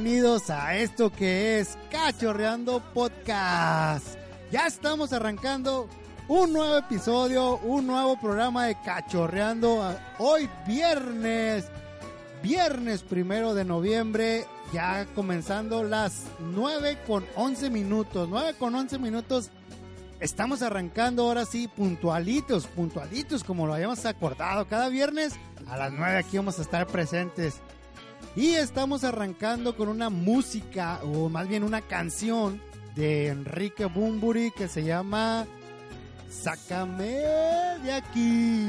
[0.00, 4.06] Bienvenidos a esto que es Cachorreando Podcast.
[4.52, 5.88] Ya estamos arrancando
[6.28, 9.92] un nuevo episodio, un nuevo programa de Cachorreando.
[10.20, 11.68] Hoy viernes,
[12.44, 18.28] viernes primero de noviembre, ya comenzando las 9 con 11 minutos.
[18.28, 19.50] 9 con 11 minutos.
[20.20, 24.68] Estamos arrancando ahora sí puntualitos, puntualitos como lo habíamos acordado.
[24.68, 25.34] Cada viernes
[25.66, 27.60] a las 9 aquí vamos a estar presentes.
[28.38, 32.62] Y estamos arrancando con una música, o más bien una canción
[32.94, 35.44] de Enrique Bumburi que se llama
[36.30, 37.16] Sácame
[37.82, 38.64] de aquí.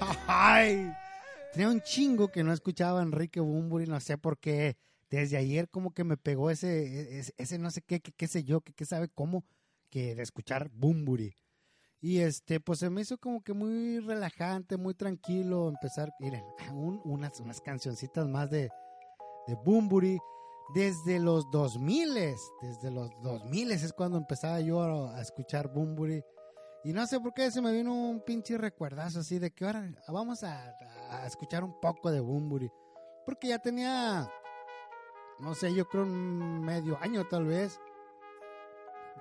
[0.26, 0.92] Ay,
[1.52, 4.76] tenía un chingo que no escuchaba a Enrique Bumburi, no sé por qué.
[5.08, 8.42] Desde ayer como que me pegó ese, ese, ese no sé qué, qué, qué sé
[8.42, 9.44] yo, qué, qué sabe cómo,
[9.90, 11.36] que de escuchar Bumburi.
[12.04, 17.00] Y este, pues se me hizo como que muy relajante, muy tranquilo empezar, miren, un,
[17.04, 18.68] unas, unas cancioncitas más de,
[19.46, 20.18] de Bumburi.
[20.74, 22.14] Desde los 2000,
[22.62, 26.22] desde los 2000 es cuando empezaba yo a, escuchar Bumburi.
[26.84, 29.92] Y no sé por qué se me vino un pinche recuerdazo así de que ahora
[30.08, 30.74] vamos a,
[31.10, 32.70] a escuchar un poco de Bumburi.
[33.26, 34.28] Porque ya tenía,
[35.38, 37.78] no sé, yo creo un medio año tal vez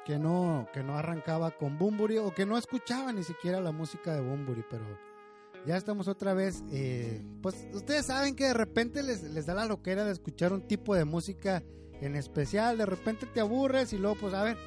[0.05, 4.13] que no, que no arrancaba con Bumburi o que no escuchaba ni siquiera la música
[4.13, 4.83] de Bumburi, pero
[5.65, 6.63] ya estamos otra vez.
[6.71, 10.61] Eh, pues ustedes saben que de repente les, les da la loquera de escuchar un
[10.61, 11.63] tipo de música
[12.01, 14.57] en especial, de repente te aburres y luego pues a ver,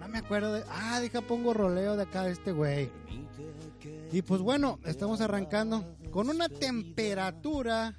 [0.00, 2.90] no me acuerdo de, ah, deja pongo roleo de acá de este güey.
[4.12, 7.98] Y pues bueno, estamos arrancando con una temperatura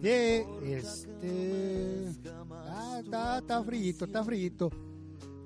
[0.00, 2.12] de este,
[2.52, 4.70] ah, está, está frito, está frito.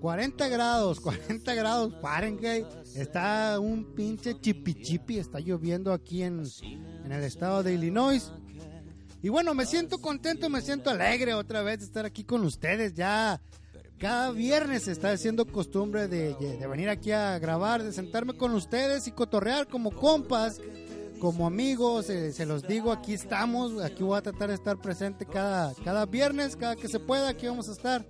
[0.00, 2.66] 40 grados, 40 grados Fahrenheit.
[2.94, 5.18] Está un pinche chipi chipi.
[5.18, 6.42] Está lloviendo aquí en,
[7.04, 8.32] en, el estado de Illinois.
[9.22, 12.94] Y bueno, me siento contento, me siento alegre otra vez de estar aquí con ustedes.
[12.94, 13.40] Ya
[13.98, 19.06] cada viernes está haciendo costumbre de, de venir aquí a grabar, de sentarme con ustedes
[19.06, 20.60] y cotorrear como compas.
[21.20, 25.26] Como amigos, eh, se los digo, aquí estamos, aquí voy a tratar de estar presente
[25.26, 28.06] cada, cada viernes, cada que se pueda, aquí vamos a estar.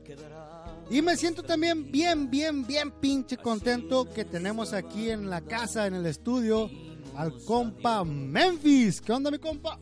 [0.91, 5.87] Y me siento también bien, bien, bien pinche contento que tenemos aquí en la casa,
[5.87, 6.69] en el estudio,
[7.17, 9.01] al compa Memphis.
[9.01, 9.79] ¿Qué onda, mi compa?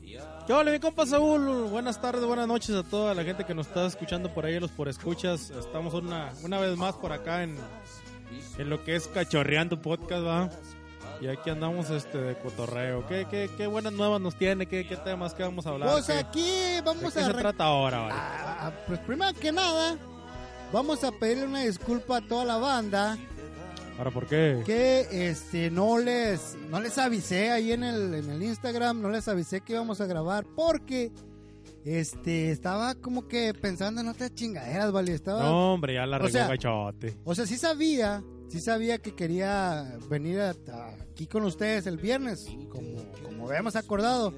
[0.47, 1.69] ¿Qué onda, mi compa Saúl?
[1.71, 4.71] Buenas tardes, buenas noches a toda la gente que nos está escuchando por ahí, los
[4.71, 5.49] por escuchas.
[5.49, 7.57] Estamos una, una vez más por acá en,
[8.59, 10.51] en lo que es Cachorreando Podcast, ¿va?
[11.23, 13.07] Y aquí andamos este de cotorreo.
[13.07, 14.67] ¿Qué, qué, qué buenas nuevas nos tiene?
[14.67, 15.91] ¿Qué, qué temas que vamos a hablar?
[15.91, 16.53] Pues ¿Qué, aquí
[16.85, 17.33] vamos ¿De qué a...
[17.33, 18.15] se trata ahora, vale?
[18.15, 19.97] Ah, pues primero que nada,
[20.73, 23.17] vamos a pedirle una disculpa a toda la banda
[23.99, 24.63] ¿Ahora por qué?
[24.65, 29.27] que este no les no les avisé ahí en el, en el Instagram, no les
[29.29, 31.11] avisé que íbamos a grabar porque
[31.85, 36.29] este estaba como que pensando en otras chingaderas, vale, estaba No, hombre, ya la O
[36.29, 37.17] sea, gachote.
[37.25, 41.97] O sea, sí sabía, sí sabía que quería venir a- a- aquí con ustedes el
[41.97, 44.35] viernes, como, como habíamos acordado.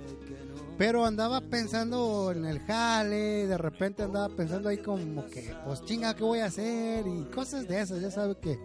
[0.80, 6.16] Pero andaba pensando en el jale, de repente andaba pensando ahí como que, pues chinga,
[6.16, 7.06] ¿qué voy a hacer?
[7.06, 8.58] Y cosas de esas, ya sabe que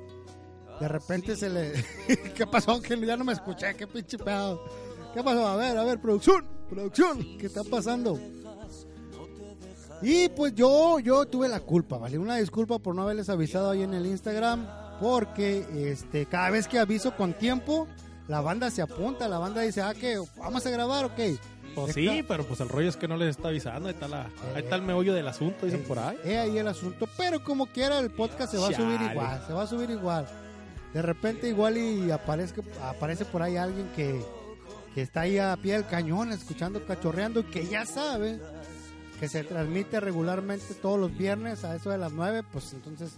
[0.79, 1.73] de repente se le...
[2.33, 2.81] ¿Qué pasó?
[2.81, 4.63] Que ya no me escuché, qué pinche pedo.
[5.13, 5.45] ¿Qué pasó?
[5.45, 8.18] A ver, a ver, producción, producción, ¿qué está pasando?
[10.01, 12.18] Y pues yo, yo tuve la culpa, ¿vale?
[12.18, 14.65] Una disculpa por no haberles avisado ahí en el Instagram,
[15.01, 17.89] porque este, cada vez que aviso con tiempo,
[18.29, 21.19] la banda se apunta, la banda dice, ah, que vamos a grabar, ok.
[21.75, 23.88] Pues sí, pero pues el rollo es que no les está avisando.
[23.88, 26.18] Ahí está, la, ahí está el meollo del asunto, dicen por ahí.
[26.24, 29.54] Es ahí el asunto, pero como quiera el podcast se va a subir igual, se
[29.54, 30.27] va a subir igual.
[30.94, 34.22] De repente igual y aparezca, aparece por ahí alguien que,
[34.94, 38.39] que está ahí a pie del cañón escuchando cachorreando y que ya sabe
[39.19, 43.18] que se transmite regularmente todos los viernes a eso de las 9, pues entonces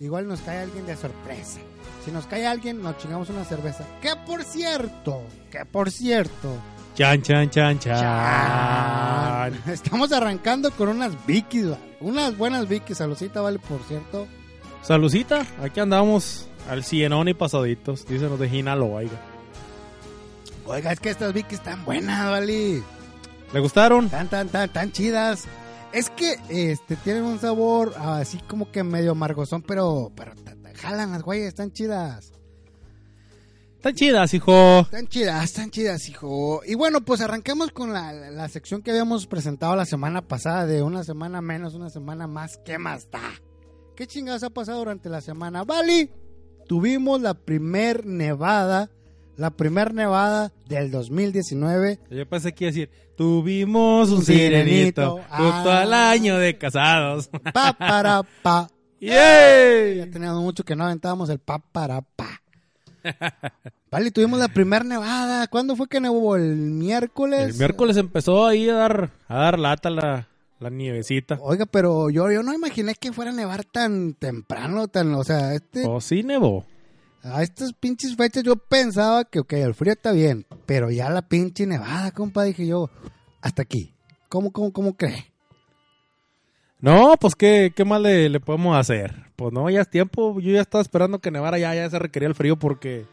[0.00, 1.58] igual nos cae alguien de sorpresa.
[2.04, 3.84] Si nos cae alguien, nos chingamos una cerveza.
[4.00, 6.56] Que por cierto, que por cierto,
[6.98, 8.00] Chan, chan, chan, chan.
[8.00, 9.62] Chan.
[9.72, 11.96] Estamos arrancando con unas Vikis, ¿vale?
[12.00, 14.26] unas buenas Vikis, saludcita, vale, por cierto.
[14.82, 18.04] Salucita, aquí andamos al cienón y pasaditos.
[18.04, 19.16] Dicen los de Jinalo, oiga.
[20.66, 22.82] Oiga, es que estas Vikis están buenas, vale.
[23.52, 24.08] ¿Le gustaron?
[24.08, 25.44] Tan, tan, tan, tan chidas.
[25.92, 30.32] Es que este tienen un sabor así como que medio amargosón, pero, pero
[30.74, 32.32] jalan las güeyes, están chidas.
[33.78, 34.80] Están chidas, hijo.
[34.80, 36.62] Están chidas, están chidas, hijo.
[36.66, 40.82] Y bueno, pues arrancamos con la, la sección que habíamos presentado la semana pasada, de
[40.82, 42.58] una semana menos, una semana más.
[42.64, 43.20] ¿Qué más da?
[43.94, 45.62] ¿Qué chingados ha pasado durante la semana?
[45.62, 46.10] Vale,
[46.66, 48.90] tuvimos la primer nevada,
[49.36, 52.00] la primer nevada del 2019.
[52.10, 55.02] Yo pensé que iba a decir, tuvimos un Un sirenito.
[55.02, 55.82] sirenito justo Ah.
[55.82, 57.30] al año de casados.
[57.54, 58.68] Pa para pa.
[59.00, 62.37] Ya teníamos mucho que no aventábamos el pa para pa.
[63.90, 65.46] Vale, tuvimos la primer nevada.
[65.48, 66.36] ¿Cuándo fue que nevó?
[66.36, 67.48] ¿El miércoles?
[67.50, 70.28] El miércoles empezó ahí a dar, a dar lata la,
[70.60, 71.38] la nievecita.
[71.40, 75.54] Oiga, pero yo, yo no imaginé que fuera a nevar tan temprano, tan, o sea,
[75.54, 76.66] este, O sí nevó.
[77.22, 81.22] a estas pinches fechas yo pensaba que, ok, el frío está bien, pero ya la
[81.22, 82.90] pinche nevada, compa, dije yo,
[83.40, 83.94] hasta aquí.
[84.28, 85.32] ¿Cómo, cómo, cómo cree?
[86.80, 89.27] No, pues ¿qué, qué más le, le podemos hacer?
[89.38, 90.40] Pues no, ya es tiempo.
[90.40, 93.06] Yo ya estaba esperando que nevara ya, ya se requería el frío porque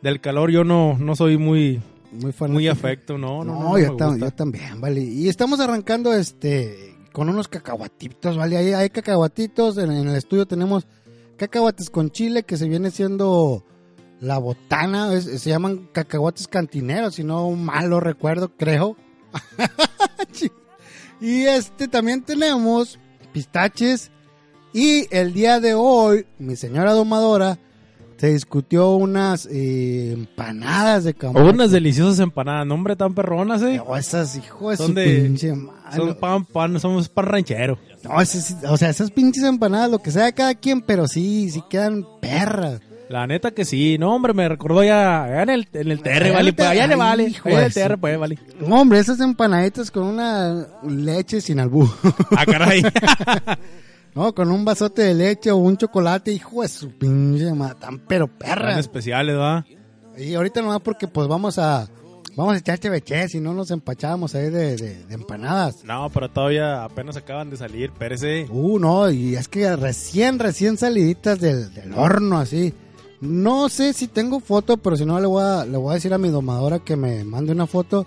[0.00, 1.82] del calor yo no, no soy muy,
[2.12, 5.00] Muy muy afecto, no, no, No, no, no yo, tam- también, vale.
[5.00, 8.56] Y estamos arrancando este con unos cacahuatitos, vale.
[8.58, 9.76] Ahí hay cacahuatitos.
[9.78, 10.86] En, en el estudio tenemos
[11.36, 13.64] cacahuates con chile que se viene siendo
[14.20, 15.12] la botana.
[15.14, 18.96] es- se llaman cacahuates cantineros, si no mal lo recuerdo, creo.
[21.20, 22.98] Y este también tenemos
[23.32, 24.10] pistaches.
[24.72, 27.58] Y el día de hoy, mi señora domadora
[28.18, 31.16] se discutió unas eh, empanadas de.
[31.22, 33.78] O unas deliciosas empanadas, no hombre, tan perronas, eh.
[33.84, 35.96] No, esas, hijo Son de- pinche madre.
[35.96, 37.78] Son pan, pan, somos pan ranchero.
[38.04, 41.50] No, esas o sea, esas pinches empanadas, lo que sea de cada quien, pero sí,
[41.50, 42.80] sí quedan perras.
[43.08, 46.26] La neta que sí, no hombre, me recordó ya, allá en el, en el terre,
[46.26, 48.38] Allá vale, pues allá le vale, hijo allá en el su- pues, vale.
[48.60, 51.90] No, hombre, esas empanaditas con una leche sin albú.
[52.36, 52.82] Ah, caray.
[54.14, 57.98] no, con un vasote de leche o un chocolate, hijo de su pinche madre, tan
[58.00, 58.78] pero Tan perras.
[58.78, 59.64] especiales, ¿va?
[60.18, 61.88] Y ahorita nomás porque pues vamos a,
[62.36, 65.84] vamos a echar cheveche, si no nos empachábamos ahí de, de- de empanadas.
[65.84, 68.46] No, pero todavía apenas acaban de salir, pérese.
[68.50, 72.74] Uh, no, y es que recién, recién saliditas del, del horno, así.
[73.20, 76.12] No sé si tengo foto, pero si no le voy a, le voy a decir
[76.14, 78.06] a mi domadora que me mande una foto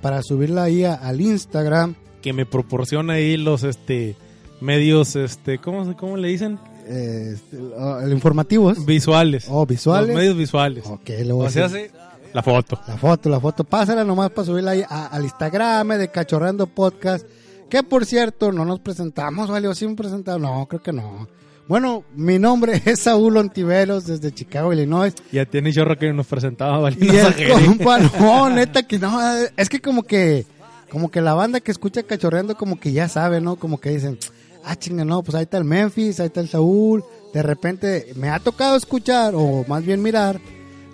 [0.00, 1.94] para subirla ahí a- al Instagram.
[2.22, 4.16] Que me proporciona ahí los, este,
[4.60, 6.58] medios, este, ¿cómo, cómo le dicen?
[6.86, 7.56] eh, este,
[8.02, 8.84] el informativos.
[8.84, 9.46] Visuales.
[9.48, 10.08] Oh, visuales.
[10.08, 10.84] Los medios visuales.
[10.86, 11.90] Ok, le voy a O sea, decir.
[11.92, 12.80] hace la foto.
[12.88, 13.64] La foto, la foto.
[13.64, 17.26] Pásala nomás para subirla ahí a- al Instagram de Cachorreando Podcast.
[17.68, 19.68] Que por cierto, no nos presentamos, ¿vale?
[19.68, 20.40] ¿O sí me presentamos?
[20.40, 21.28] No, creo que no.
[21.68, 25.14] Bueno, mi nombre es Saúl Ontiveros desde Chicago, Illinois.
[25.30, 26.96] Ya tiene chorro que nos presentaba, vale.
[27.00, 29.16] Y el compa, no, neta que no,
[29.56, 30.44] es que como que,
[30.90, 33.54] como que la banda que escucha cachorreando como que ya sabe, ¿no?
[33.54, 34.18] Como que dicen,
[34.64, 37.04] ah, chinga, no, pues ahí está el Memphis, ahí está el Saúl.
[37.32, 40.40] De repente me ha tocado escuchar, o más bien mirar,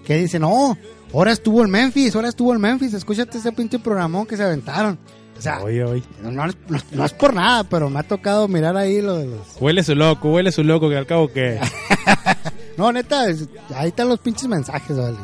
[0.05, 0.77] que dicen, no,
[1.15, 4.99] ahora estuvo el Memphis, ahora estuvo el Memphis, escúchate ese pinche programón que se aventaron.
[5.39, 6.03] O sea, Oye, oye.
[6.23, 6.57] no, no es-
[6.93, 9.41] no- es por nada, pero me ha tocado mirar ahí lo de los...
[9.61, 11.61] Huele su loco, huele su loco, que al cabo que...
[12.79, 13.23] No, neta,
[13.75, 15.17] ahí están los pinches mensajes, vale.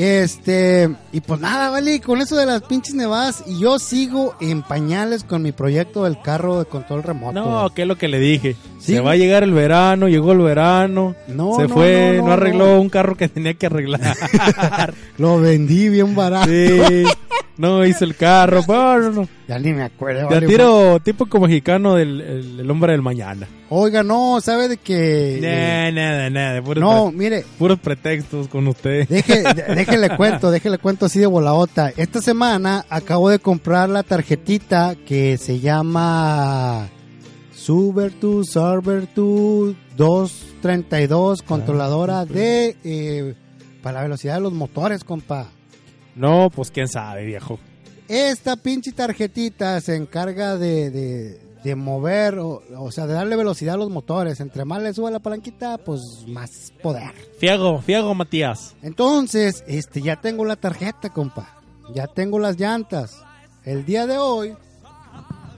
[0.00, 4.62] Este, y pues nada, vale, con eso de las pinches nevadas, y yo sigo en
[4.62, 7.32] pañales con mi proyecto del carro de control remoto.
[7.32, 8.54] No, ¿qué es lo que le dije?
[8.78, 8.92] Sí.
[8.92, 12.26] Se va a llegar el verano, llegó el verano, No, se no, fue, no, no,
[12.28, 14.94] no, arregló un carro que tenía que arreglar.
[15.18, 16.46] Lo vendí bien barato.
[16.48, 17.02] sí,
[17.56, 19.37] no hizo el carro, bueno, no.
[19.48, 20.28] Ya ni me acuerdo.
[20.28, 20.46] Vale.
[20.46, 23.48] tiro típico mexicano del el, el hombre del mañana.
[23.70, 29.08] Oiga, no, ¿sabe de que Nah, nada, nada, puros, No, mire, puros pretextos con usted.
[29.08, 31.90] Deje, de- déjele cuento, déjele cuento así de volaota.
[31.96, 36.88] Esta semana acabo de comprar la tarjetita que se llama
[37.54, 43.34] Subertu, Sarbertu 232, controladora de eh,
[43.82, 45.48] para la velocidad de los motores, compa.
[46.16, 47.58] No, pues quién sabe, viejo.
[48.08, 53.74] Esta pinche tarjetita se encarga de, de, de mover, o, o sea, de darle velocidad
[53.74, 54.40] a los motores.
[54.40, 57.12] Entre más le suba la palanquita, pues más poder.
[57.38, 58.74] Fiego, fiego, Matías.
[58.82, 61.60] Entonces, este, ya tengo la tarjeta, compa.
[61.94, 63.18] Ya tengo las llantas.
[63.64, 64.54] El día de hoy.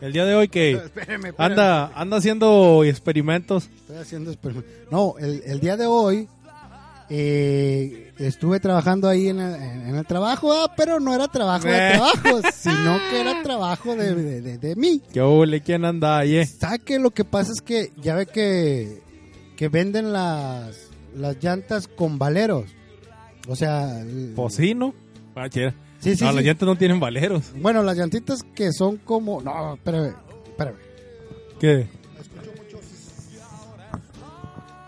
[0.01, 1.35] El día de hoy que Espéreme, espéreme.
[1.39, 3.69] anda, anda haciendo experimentos.
[3.81, 6.27] Estoy haciendo experim- No, el, el día de hoy
[7.11, 11.77] eh, estuve trabajando ahí en el, en- el trabajo, ah, pero no era trabajo de
[11.89, 11.93] Eh.
[11.95, 15.03] trabajo, sino que era trabajo de, de, de- de mí.
[15.13, 15.61] ¿Qué ole?
[15.61, 16.37] ¿Quién anda ahí?
[16.37, 16.47] eh?
[16.47, 19.03] ¿Sabe que lo que pasa es que ya ve que,
[19.57, 22.67] que venden las, las llantas con valeros?
[23.49, 24.05] O sea,
[24.37, 24.95] Pues sí, ¿no?
[25.35, 25.61] Ah, sí,
[25.99, 26.25] sí, no, sí.
[26.37, 27.53] las llantas no tienen valeros.
[27.57, 29.41] Bueno, las llantitas que son como.
[29.43, 30.15] No, espérame,
[30.47, 30.77] espérame.
[31.59, 31.89] ¿Qué?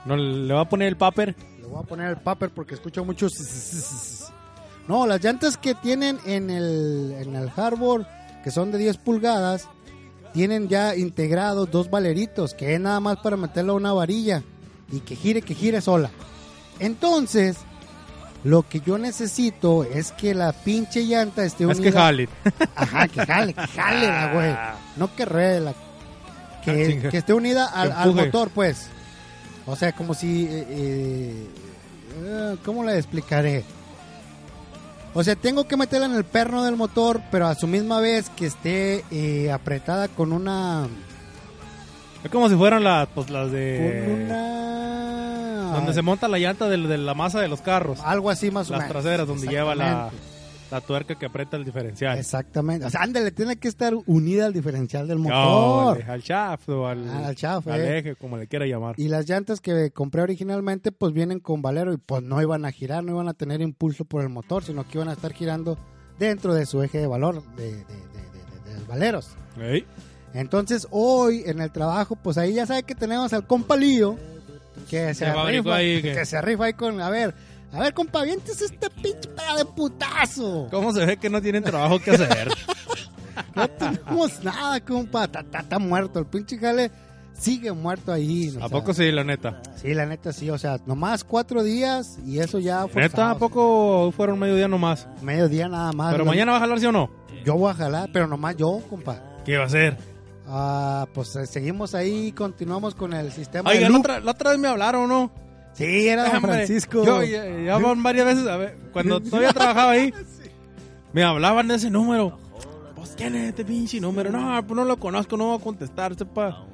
[0.05, 1.35] ¿No le va a poner el paper?
[1.73, 3.29] Voy a poner el paper porque escucho mucho.
[4.89, 8.07] No, las llantas que tienen en el, en el hardboard,
[8.45, 9.69] que son de 10 pulgadas,
[10.35, 14.43] tienen ya integrados dos valeritos, que es nada más para meterlo a una varilla
[14.91, 16.11] y que gire, que gire sola.
[16.79, 17.57] Entonces,
[18.45, 21.91] Lo que yo necesito es que la pinche llanta esté Es unida.
[21.91, 22.29] que jale.
[22.75, 24.55] Ajá, que jale, que jale la güey.
[24.97, 25.71] No que ruede la.
[25.71, 28.89] Ah, Que, que esté unida al, motor, pues.
[29.67, 30.45] O sea, como si.
[30.45, 31.47] eh, eh,
[32.25, 33.65] eh, ¿Cómo le explicaré?
[35.15, 38.31] O sea, tengo que meterla en el perno del motor, pero a su misma vez
[38.31, 40.89] que esté eh, apretada con una.
[42.25, 44.25] Es como si fueran las, pues, las Con de...
[44.27, 45.73] una.
[45.75, 47.99] Donde se monta la llanta de, la masa de los carros.
[48.05, 48.93] Algo así más o Las menos.
[48.93, 50.11] traseras, donde lleva la.
[50.73, 52.19] La tuerca que aprieta el diferencial.
[52.19, 52.87] Exactamente.
[52.87, 55.97] O sea, ándale, tiene que estar unida al diferencial del motor.
[55.99, 57.99] Órale, al shaft o al, Ah, al shaft, al eh.
[57.99, 58.95] eje, como le quiera llamar.
[58.99, 62.73] Y las llantas que compré originalmente, pues vienen con valero y pues no iban a
[62.73, 65.79] girar, no iban a tener impulso por el motor, sino que iban a estar girando
[66.19, 69.29] dentro de su eje de valor de, de, de- los valeros.
[70.35, 74.17] Entonces hoy en el trabajo, pues ahí ya sabe que tenemos al compa Lío,
[74.89, 77.35] que se rifa, ahí, que- que se rifa ahí con, a ver,
[77.73, 80.69] a ver compa, aviéntese este pinche pedo de putazo.
[80.71, 82.49] ¿Cómo se ve que no tienen trabajo que hacer?
[83.55, 86.91] No tenemos nada, compa, está, está- está muerto, el pinche jale
[87.33, 88.49] sigue muerto ahí.
[88.49, 89.61] ¿A sea, poco sí, la neta?
[89.77, 93.03] Sí, la neta sí, o sea, nomás cuatro días y eso ya fue.
[93.03, 93.31] ¿Neta?
[93.31, 95.09] ¿A poco fueron mediodía nomás?
[95.23, 96.13] Medio día nada más.
[96.13, 97.11] ¿Pero mañana va a jalar sí o no?
[97.45, 99.21] Yo voy a jalar, pero nomás yo, compa.
[99.45, 99.97] ¿Qué va a hacer?
[100.47, 104.51] Ah, pues eh, seguimos ahí, continuamos con el sistema Oiga, de la otra, la otra
[104.51, 105.33] vez me hablaron, ¿no?
[105.75, 107.05] Sí, era don Francisco.
[107.05, 110.13] Yo ya, ya van varias veces, a ver, cuando todavía trabajaba ahí,
[111.13, 112.39] me hablaban de ese número.
[112.95, 114.31] Pues, ¿quién es este pinche número?
[114.31, 116.65] No, pues no lo conozco, no voy a contestar, sepa.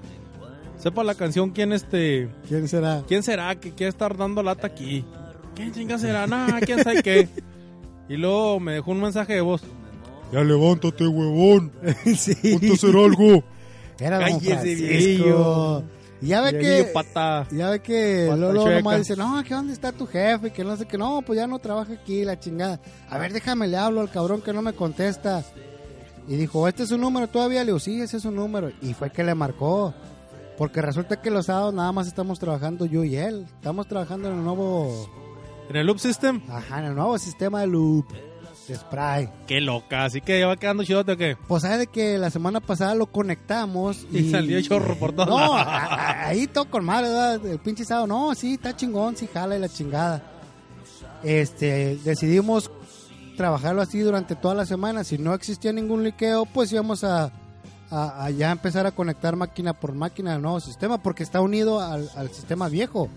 [0.78, 2.28] Sepa la canción, ¿quién este?
[2.46, 3.02] ¿Quién será?
[3.08, 5.04] ¿Quién será que quiere estar dando lata aquí?
[5.54, 6.26] ¿Quién chinga será?
[6.26, 7.28] Nah, quién sabe qué.
[8.08, 9.62] Y luego me dejó un mensaje de voz.
[10.32, 11.72] Ya levántate, huevón.
[12.16, 12.34] sí.
[12.52, 13.42] Ponte a hacer algo.
[13.98, 15.82] Era don Francisco.
[16.20, 16.92] Y ya ve Viejillo que...
[16.92, 17.46] pata.
[17.52, 18.76] Ya ve que Pata chueca.
[18.76, 21.46] nomás dice, no, que dónde está tu jefe, que no sé qué, no, pues ya
[21.46, 22.80] no trabaja aquí, la chingada.
[23.08, 25.44] A ver, déjame le hablo al cabrón que no me contesta.
[26.26, 27.60] Y dijo, ¿este es su número todavía?
[27.60, 28.70] Le digo, sí, ese es su número.
[28.82, 29.94] Y fue que le marcó.
[30.58, 33.46] Porque resulta que los sábados nada más estamos trabajando yo y él.
[33.54, 35.08] Estamos trabajando en el nuevo,
[35.70, 36.42] En el Loop System.
[36.50, 38.06] ajá, en el nuevo sistema de loop,
[38.68, 39.28] de spray.
[39.46, 41.36] Qué loca, así que va quedando chidote o qué.
[41.48, 45.28] Pues sabe de que la semana pasada lo conectamos y, Y salió chorro por todos
[45.28, 47.46] No, a- a- ahí todo con madre, ¿verdad?
[47.46, 50.22] El pinche sábado, no, sí, está chingón, sí, jala y la chingada.
[51.22, 52.70] Este, decidimos
[53.36, 55.04] trabajarlo así durante toda la semana.
[55.04, 57.32] Si no existía ningún liqueo, pues íbamos a,
[57.90, 61.80] a- a ya empezar a conectar máquina por máquina al nuevo sistema, porque está unido
[61.80, 63.08] al, al sistema viejo.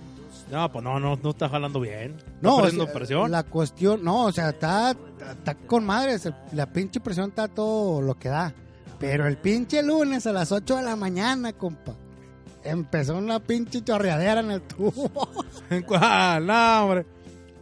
[0.52, 2.18] No, pues no, no, no está jalando bien.
[2.42, 3.32] No, No, o sea, presión.
[3.32, 4.96] la cuestión, no, o sea, está,
[5.32, 8.54] está con madres, la pinche presión está todo lo que da.
[9.00, 11.94] Pero el pinche lunes a las 8 de la mañana, compa,
[12.64, 15.10] empezó una pinche chorreadera en el tubo.
[15.88, 16.46] ¿Cuál?
[16.46, 17.06] No, hombre.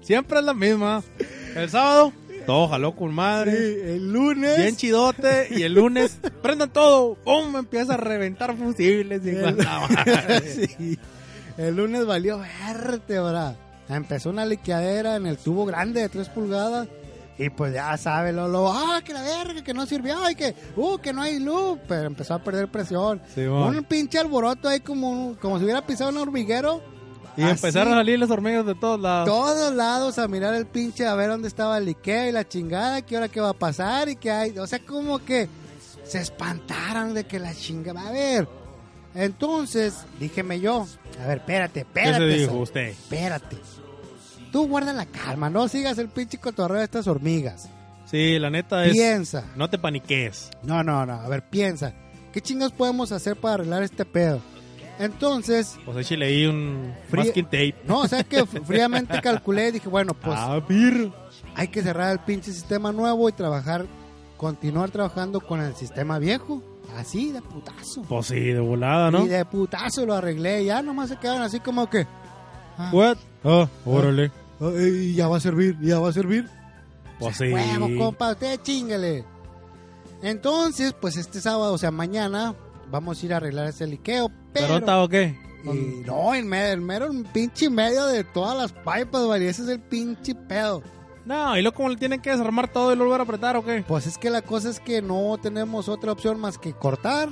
[0.02, 1.04] Siempre es la misma.
[1.56, 2.12] El sábado,
[2.46, 3.96] todo jaló con Sí, madre.
[3.96, 4.58] el lunes.
[4.58, 5.48] Bien chidote.
[5.52, 7.16] Y el lunes, prendan todo.
[7.16, 7.56] ¡Pum!
[7.56, 9.22] Empieza a reventar fusibles.
[9.26, 9.58] Y el,
[10.78, 11.00] sí,
[11.60, 13.54] el lunes valió vértebra.
[13.90, 16.88] Empezó una liqueadera en el tubo grande de 3 pulgadas.
[17.38, 20.98] Y pues ya sabe, Lolo, ah, que la verga, que no sirvió, y que, uh,
[21.00, 21.78] que no hay luz.
[21.88, 23.22] Pero empezó a perder presión.
[23.34, 26.82] Sí, un pinche alboroto ahí como, como si hubiera pisado un hormiguero.
[27.36, 29.28] Y Así, empezaron a salir las hormigas de todos lados.
[29.28, 33.02] Todos lados a mirar el pinche, a ver dónde estaba el liqueo y la chingada,
[33.02, 34.58] qué hora que va a pasar y qué hay.
[34.60, 35.50] O sea, como que
[36.04, 38.08] se espantaron de que la chingada.
[38.08, 38.59] A ver.
[39.16, 40.88] Entonces, díjeme yo,
[41.22, 42.32] a ver, espérate, ¿Qué espérate.
[42.32, 42.88] se dijo usted?
[42.90, 43.58] Espérate.
[44.52, 47.70] Tú guarda la calma, no sigas el pinche cotorreo de estas hormigas.
[48.06, 48.94] Sí, la neta es...
[48.94, 49.46] Piensa.
[49.56, 50.50] No te paniques.
[50.64, 51.14] No, no, no.
[51.14, 51.94] A ver, piensa.
[52.34, 54.42] ¿Qué chingas podemos hacer para arreglar este pedo?
[54.98, 57.76] Entonces, Pues échale ahí un Fría- masking tape.
[57.86, 61.14] no, o sea que fríamente calculé y dije, bueno, pues ah, pirro.
[61.56, 63.86] hay que cerrar el pinche sistema nuevo y trabajar,
[64.38, 66.62] continuar trabajando con el sistema viejo.
[66.98, 68.02] Así, de putazo.
[68.08, 69.26] Pues sí, de volada, ¿no?
[69.26, 70.66] Y de putazo lo arreglé.
[70.66, 72.06] Ya nomás se quedaron así como que.
[72.78, 73.18] ah, What?
[73.44, 74.32] Ah, órale.
[74.60, 76.48] ah, y ya va a servir, ya va a servir.
[77.20, 77.52] Pues sí.
[77.52, 79.26] Huevo, compa, usted chingale.
[80.22, 82.54] Entonces, pues este sábado, o sea, mañana,
[82.92, 84.30] vamos a ir a arreglar ese liqueo.
[84.54, 84.68] Pero.
[84.68, 85.38] ¿Pero está o qué?
[85.64, 89.46] y no, en medio, en mero en pinche medio de todas las pipas, güey.
[89.46, 90.82] Ese es el pinche pedo.
[91.30, 93.64] No, y luego como le tienen que desarmar todo y lo volver a apretar o
[93.64, 93.86] qué?
[93.88, 97.30] Pues es que la cosa es que no tenemos otra opción más que cortar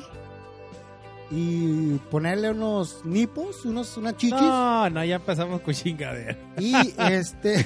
[1.31, 6.37] y ponerle unos nipos, unos, unas chichis No, no, ya empezamos con chingadera.
[6.59, 7.65] y este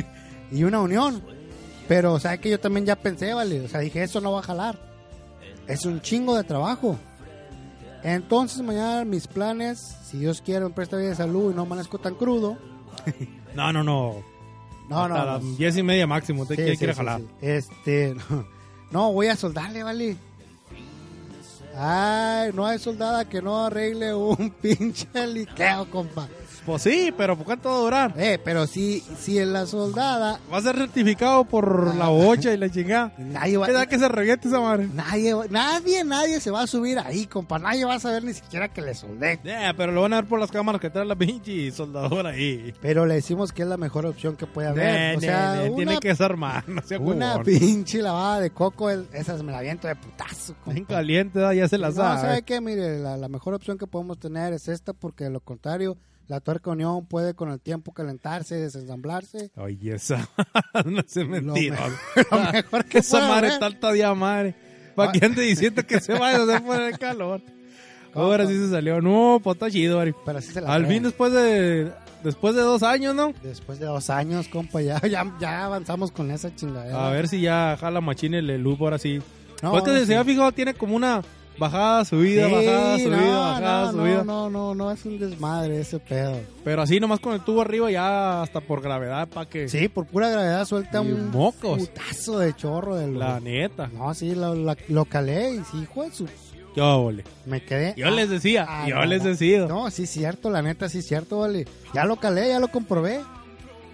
[0.50, 1.22] y una unión.
[1.86, 4.38] Pero, o sea, que yo también ya pensé, vale, o sea, dije, eso no va
[4.38, 4.78] a jalar.
[5.66, 6.96] Es un chingo de trabajo.
[8.02, 11.98] Entonces, mañana mis planes, si Dios quiere, me presta vida de salud y no amanezco
[11.98, 12.56] tan crudo.
[13.54, 14.35] No, no, no.
[14.88, 15.56] No, Hasta no, las no.
[15.56, 17.20] diez y media máximo, Sí, sí, quiere sí, jalar.
[17.40, 18.14] Este,
[18.90, 20.16] no, voy a soldarle, vale.
[21.78, 26.28] Ay, no hay soldada que no arregle un pinche liqueo, compa.
[26.66, 28.14] Pues sí, pero ¿por cuánto va a durar?
[28.16, 32.56] Eh, pero si, si en la soldada, Va a ser rectificado por la bocha y
[32.56, 33.12] la chingada.
[33.18, 34.88] nadie va, ¿Qué da que se reviente esa madre?
[34.92, 37.60] nadie, nadie, nadie se va a subir ahí, compa.
[37.60, 39.38] Nadie va a saber ni siquiera que le soldé.
[39.44, 42.74] Yeah, pero lo van a ver por las cámaras que trae la pinche soldadora ahí.
[42.82, 44.84] Pero le decimos que es la mejor opción que puede haber.
[45.12, 48.90] Ne, o sea, ne, una, tiene que desarmar, no sea una pinche lavada de coco,
[48.90, 50.94] el- esas me la viento de putazo, Bien compa.
[50.94, 52.20] caliente, da, ya se la No, sabe.
[52.22, 52.60] ¿sabe qué?
[52.60, 55.96] Mire, la, la mejor opción que podemos tener es esta, porque de lo contrario,
[56.28, 59.50] la tuerca unión puede con el tiempo calentarse, desensamblarse.
[59.56, 60.28] Oye, esa
[60.84, 61.78] no se mentira.
[62.30, 64.54] Lo mejor que Esa puede madre está alta día madre.
[64.94, 67.42] Para que ande diciendo que se vaya a hacer por el calor.
[68.14, 69.02] Ahora sí se salió.
[69.02, 70.14] No, está chido, Ari.
[70.24, 71.92] Pero así se la Al fin después de
[72.24, 73.32] después de dos años, ¿no?
[73.42, 77.06] Después de dos años, compa, ya, ya, ya avanzamos con esa chingadera.
[77.06, 79.20] A ver si ya jala machine el loop ahora sí.
[79.62, 80.06] No, pues que sí.
[80.06, 81.22] se ha fijado, tiene como una
[81.58, 84.24] bajada, subida, Sí, bajada, subida, no, bajada, no, subida.
[84.24, 86.38] No, no, no, no, es un desmadre ese pedo.
[86.64, 89.68] Pero así nomás con el tubo arriba ya hasta por gravedad para que...
[89.68, 91.78] Sí, por pura gravedad suelta Y un mocos.
[91.78, 93.88] putazo de chorro de La neta.
[93.92, 96.28] No, sí, lo, calé y sí, hijo de su...
[96.74, 97.24] Qué óvole.
[97.46, 97.94] Me quedé...
[97.96, 99.66] Yo ah, les decía, ah, yo no, les decía.
[99.66, 101.66] No, sí, cierto, la neta, sí, cierto, vale.
[101.94, 103.20] Ya lo calé, ya lo comprobé.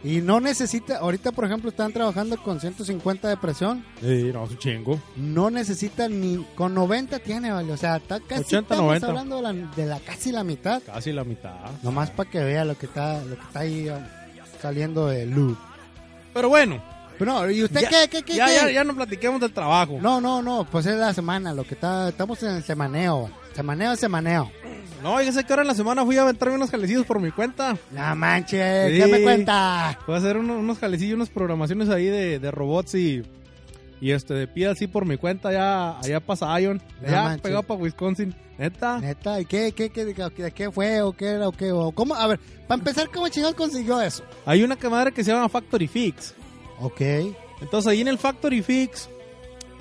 [0.05, 4.51] Y no necesita, ahorita por ejemplo están trabajando con 150 de presión, Sí, no, es
[4.51, 5.01] un chingo.
[5.17, 9.07] no necesita ni, con 90 tiene, vale, o sea, está casi 80, estamos 90.
[9.07, 11.55] hablando de la, de la casi la mitad, Casi la mitad.
[11.85, 14.03] nomás para que vea lo que está, lo que está ahí um,
[14.61, 15.57] saliendo de luz.
[16.35, 16.83] Pero bueno,
[17.19, 18.35] Pero no, ¿y usted ya, qué, qué, qué?
[18.35, 18.55] ya, qué?
[18.57, 19.99] ya, ya no platiquemos del trabajo.
[20.01, 23.97] No, no, no, pues es la semana, lo que está, estamos en el semaneo, semaneo,
[23.97, 24.51] semaneo.
[25.03, 27.77] No, fíjese que ahora en la semana fui a aventarme unos jalecillos por mi cuenta.
[27.91, 28.99] No manches, Sí.
[29.01, 29.99] ¿qué me cuenta?
[30.07, 33.23] Voy a hacer unos, unos jalecillos, unas programaciones ahí de, de robots y,
[34.01, 36.21] y este de pie así por mi cuenta allá, allá.
[36.27, 37.41] No Allá manches.
[37.43, 38.35] pegado para Wisconsin.
[38.59, 38.99] Neta.
[39.01, 41.73] Neta, ¿y qué, qué, qué, qué, qué fue o qué era o qué?
[41.73, 42.15] O ¿Cómo?
[42.15, 42.38] A ver,
[42.69, 44.23] para empezar, ¿cómo chingados consiguió eso?
[44.47, 46.35] Hay una camadera que se llama Factory Fix.
[46.79, 47.01] Ok,
[47.61, 49.09] Entonces ahí en el Factory Fix,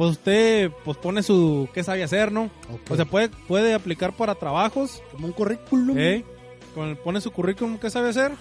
[0.02, 2.50] pues usted pues pone su qué sabe hacer, ¿no?
[2.90, 5.96] O sea, puede, puede aplicar para trabajos, como un currículum.
[5.96, 6.26] ¿eh?
[6.74, 8.32] Con, pone su currículum qué sabe hacer,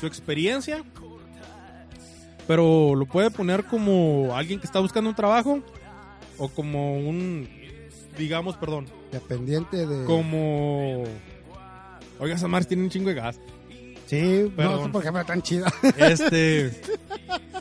[0.00, 0.82] su experiencia,
[2.46, 5.60] pero lo puede poner como alguien que está buscando un trabajo
[6.38, 7.50] o como un,
[8.16, 10.06] digamos, perdón, Dependiente de...
[10.06, 11.04] como...
[12.18, 13.38] Oiga, esa madre tiene un chingo de gas.
[14.06, 14.84] Sí, no Perdón.
[14.84, 15.70] sé por qué me tan chida.
[15.98, 16.72] Este.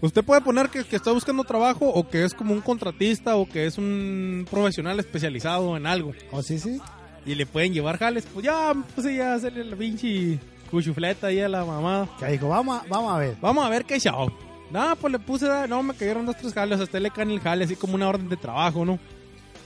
[0.00, 3.48] Usted puede poner que, que está buscando trabajo o que es como un contratista o
[3.48, 6.12] que es un profesional especializado en algo.
[6.30, 6.80] ¿O sí, sí?
[7.24, 8.26] Y le pueden llevar jales.
[8.32, 10.38] Pues ya, pues ya hacerle la pinche
[10.70, 12.08] cuchufleta ahí a la mamá.
[12.18, 13.36] Que dijo, vamos a, vamos a ver.
[13.40, 14.30] Vamos a ver qué show.
[14.70, 16.78] No, pues le puse, no, me cayeron dos, tres jales.
[16.80, 18.98] A usted le caen el jale, así como una orden de trabajo, ¿no?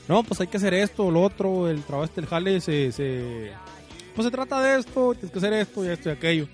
[0.09, 1.69] No, pues hay que hacer esto lo otro.
[1.69, 3.53] El trabajo este, el jale se, se.
[4.15, 6.49] Pues se trata de esto, tienes que hacer esto y esto y aquello.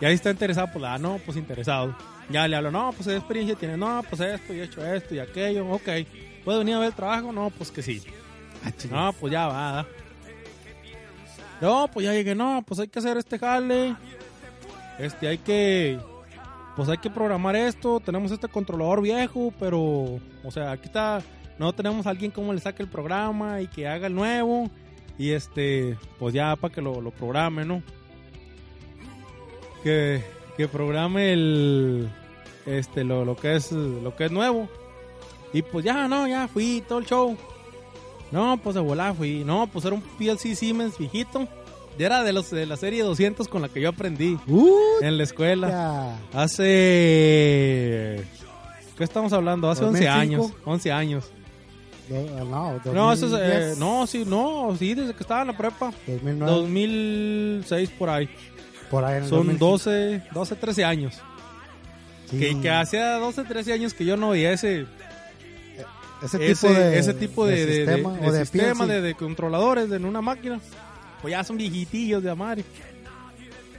[0.00, 1.96] Y ahí está interesado, pues la, no, pues interesado.
[2.30, 5.14] Ya le hablo, no, pues qué experiencia tiene, no, pues esto y he hecho esto
[5.14, 5.88] y aquello, ok.
[6.44, 7.32] ¿Puedo venir a ver el trabajo?
[7.32, 8.02] No, pues que sí.
[8.64, 8.70] Ah.
[8.90, 9.86] No, pues ya va.
[11.60, 13.96] No, pues ya llegué, no, pues hay que hacer este jale.
[14.98, 15.98] Este, hay que.
[16.76, 18.00] Pues hay que programar esto.
[18.00, 20.18] Tenemos este controlador viejo, pero.
[20.42, 21.22] O sea, aquí está.
[21.58, 24.70] No tenemos a alguien como le saque el programa y que haga el nuevo.
[25.16, 27.82] Y este, pues ya para que lo, lo programe, ¿no?
[29.84, 30.24] Que,
[30.56, 32.08] que programe el.
[32.66, 34.68] Este, lo, lo que es lo que es nuevo.
[35.52, 37.36] Y pues ya, no, ya fui todo el show.
[38.32, 39.44] No, pues de volada fui.
[39.44, 41.46] No, pues era un PLC Siemens viejito.
[41.98, 45.16] Ya era de los de la serie 200 con la que yo aprendí Uh, en
[45.16, 45.68] la escuela.
[45.68, 46.18] ya.
[46.42, 48.24] Hace
[48.98, 49.70] ¿Qué estamos hablando?
[49.70, 50.20] Hace 11 2005.
[50.44, 51.24] años, 11 años.
[52.08, 55.46] Do- no, No, eso es, eh, 2010, no, sí, no, sí, desde que estaba en
[55.48, 55.92] la prepa.
[56.06, 58.28] 2009, 2006 por ahí.
[58.94, 59.66] Por ahí en Son 2005.
[59.66, 61.20] 12, 12, 13 años.
[62.30, 62.38] Sí.
[62.38, 64.86] Que, que hacía 12, 13 años que yo no veía ese,
[66.22, 69.00] ese, ese, tipo de, ese tipo de, de- de- sistema, de o de sistema, de,
[69.02, 70.60] de controladores en una máquina.
[71.20, 72.64] Pues ya son viejitillos de madre.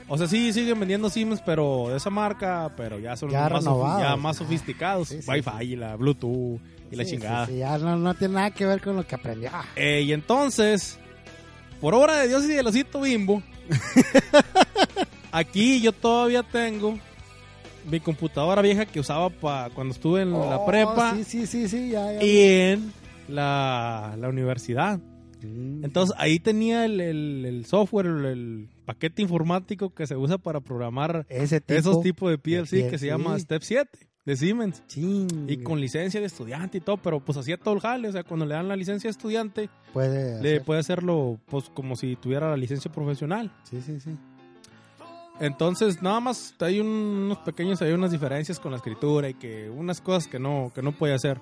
[0.07, 3.51] O sea, sí siguen vendiendo Siemens, pero de esa marca, pero ya son Ya más,
[3.63, 4.01] renovados.
[4.03, 5.07] ya más Ah, sofisticados.
[5.09, 6.59] sí, sí, Wi-Fi y la Bluetooth
[6.91, 7.47] y la Sí, chingada.
[7.47, 9.49] sí, sí, ya no, no tiene nada que ver con lo que aprendió.
[9.51, 10.99] Ah, Eh, y entonces,
[11.81, 13.41] por obra de Dios y del osito bimbo,
[15.31, 16.97] aquí yo todavía tengo
[17.89, 21.67] mi computadora vieja que usaba pa cuando estuve en la Oh, prepa Sí, sí, sí,
[21.69, 22.23] sí, ya, ya.
[22.23, 22.91] y en
[23.27, 24.99] la, la universidad.
[25.43, 25.83] Mm.
[25.85, 30.61] Entonces ahí tenía el, el- el software, el, el paquete informático que se usa para
[30.61, 31.79] programar ese tipo.
[31.79, 33.41] esos tipos de PLC de que se llama PLC.
[33.41, 33.89] Step 7
[34.25, 34.81] de Siemens.
[35.47, 38.07] Y con licencia de estudiante y todo, pero pues hacía todo el jale.
[38.09, 40.63] O sea, cuando le dan la licencia de estudiante, puede le hacer.
[40.63, 43.51] puede hacerlo pues como si tuviera la licencia profesional.
[43.63, 44.11] Sí, sí, sí.
[45.39, 49.69] Entonces, nada más hay un- unos pequeños, hay unas diferencias con la escritura y que
[49.69, 51.39] unas cosas que no, que no puede hacer.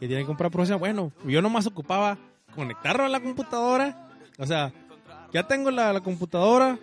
[0.00, 0.78] Que tiene que comprar profesional.
[0.80, 2.16] Bueno, yo nomás ocupaba
[2.54, 4.08] conectarlo a la computadora.
[4.38, 4.72] O sea,
[5.32, 6.78] ya tengo la, la computadora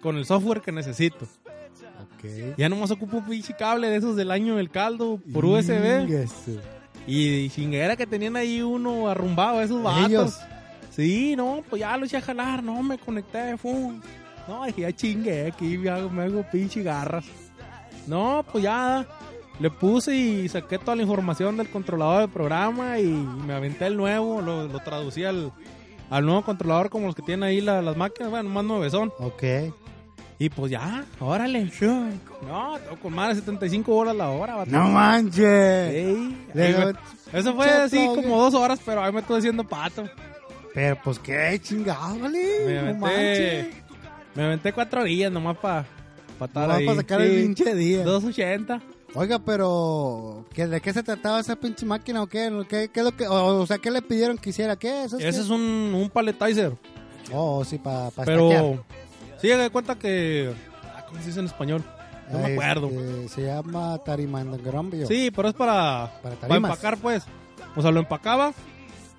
[0.00, 1.26] con el software que necesito.
[2.24, 2.56] Ok.
[2.58, 6.02] Ya nomás ocupo un pinche cable de esos del año del caldo por USB.
[6.02, 6.58] Inguesu.
[7.06, 10.06] Y chinguera que tenían ahí uno arrumbado, esos vatos.
[10.08, 10.38] Ellos.
[10.90, 14.00] Sí, no, pues ya lo eché a jalar, no, me conecté, fum.
[14.48, 17.24] No, dije, ya chingue, aquí me hago, me hago pinche garras.
[18.06, 19.06] No, pues ya
[19.60, 23.96] le puse y saqué toda la información del controlador del programa y me aventé el
[23.96, 25.52] nuevo, lo, lo traducí al,
[26.10, 29.12] al nuevo controlador como los que tienen ahí la- las máquinas, bueno, más nueve son.
[29.18, 29.42] Ok.
[30.38, 32.10] Y pues ya, órale, sure.
[32.46, 34.70] No, con más de 75 horas la hora, vato.
[34.70, 35.44] No manches.
[35.94, 40.04] Ey, me- eso fue así como dos horas, pero ahí me estuve haciendo pato.
[40.74, 42.46] Pero pues qué chingado, vale.
[42.66, 43.66] Me no aventé, manches.
[44.34, 45.86] me aventé cuatro días nomás para
[46.38, 46.86] pa estar Nomás ahí.
[46.86, 48.02] para sacar Sí, el pinche día.
[48.04, 48.80] 280.
[49.16, 52.50] Oiga, pero ¿qué, ¿de qué se trataba esa pinche máquina o qué?
[52.68, 54.74] ¿Qué, qué es lo que, o, o sea, ¿qué le pidieron que hiciera?
[54.74, 55.04] ¿Qué?
[55.04, 55.44] ¿Eso es Ese qué?
[55.44, 55.60] es un,
[55.94, 56.72] un paletizer.
[57.32, 58.82] Oh, sí, para pa pero, estaquear.
[59.52, 60.52] Sí, de cuenta que.
[60.94, 61.82] ah, ¿Cómo se dice en español?
[62.30, 62.90] No me Este, acuerdo.
[63.28, 65.06] se llama tarimandangrambio.
[65.06, 67.24] Sí, pero es para, Para empacar, pues.
[67.76, 68.52] O sea, lo empacaba.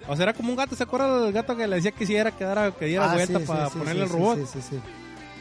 [0.08, 0.76] O sea, era como un gato.
[0.76, 3.40] ¿Se acuerda del gato que le decía que hiciera que, diera, que diera Ah, vuelta
[3.40, 4.38] sí, para sí, ponerle sí, el robot?
[4.40, 4.80] Sí, sí, sí.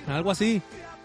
[0.07, 0.62] Algo así.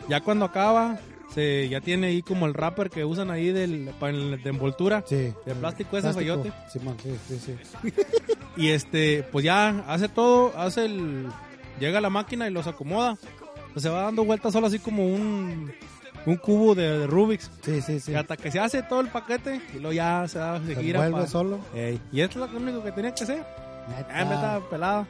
[0.07, 0.97] Ya cuando acaba,
[1.33, 5.03] se ya tiene ahí como el wrapper que usan ahí del, de envoltura.
[5.07, 5.33] Sí.
[5.45, 6.51] De plástico ese feyote.
[6.71, 7.93] Simón, sí, sí, sí.
[8.57, 11.27] Y este, pues ya hace todo, hace el.
[11.79, 13.17] Llega a la máquina y los acomoda.
[13.73, 15.71] Pues se va dando vueltas solo así como un,
[16.25, 17.51] un cubo de, de Rubik's.
[17.61, 18.11] Sí, sí, sí.
[18.11, 20.81] Y hasta que se hace todo el paquete y luego ya se, da, se Se
[20.81, 20.99] gira.
[20.99, 21.59] vuelve pa- solo.
[21.73, 23.45] Ey, Y esto es lo único que tenía que hacer.
[23.95, 24.25] Neta.
[24.25, 25.07] Me estaba pelado.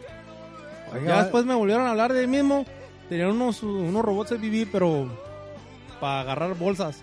[0.93, 2.65] Oiga, Ya después me volvieron a hablar de ahí mismo.
[3.07, 5.07] Tenían unos, unos robots BB, pero
[5.99, 7.01] para agarrar bolsas.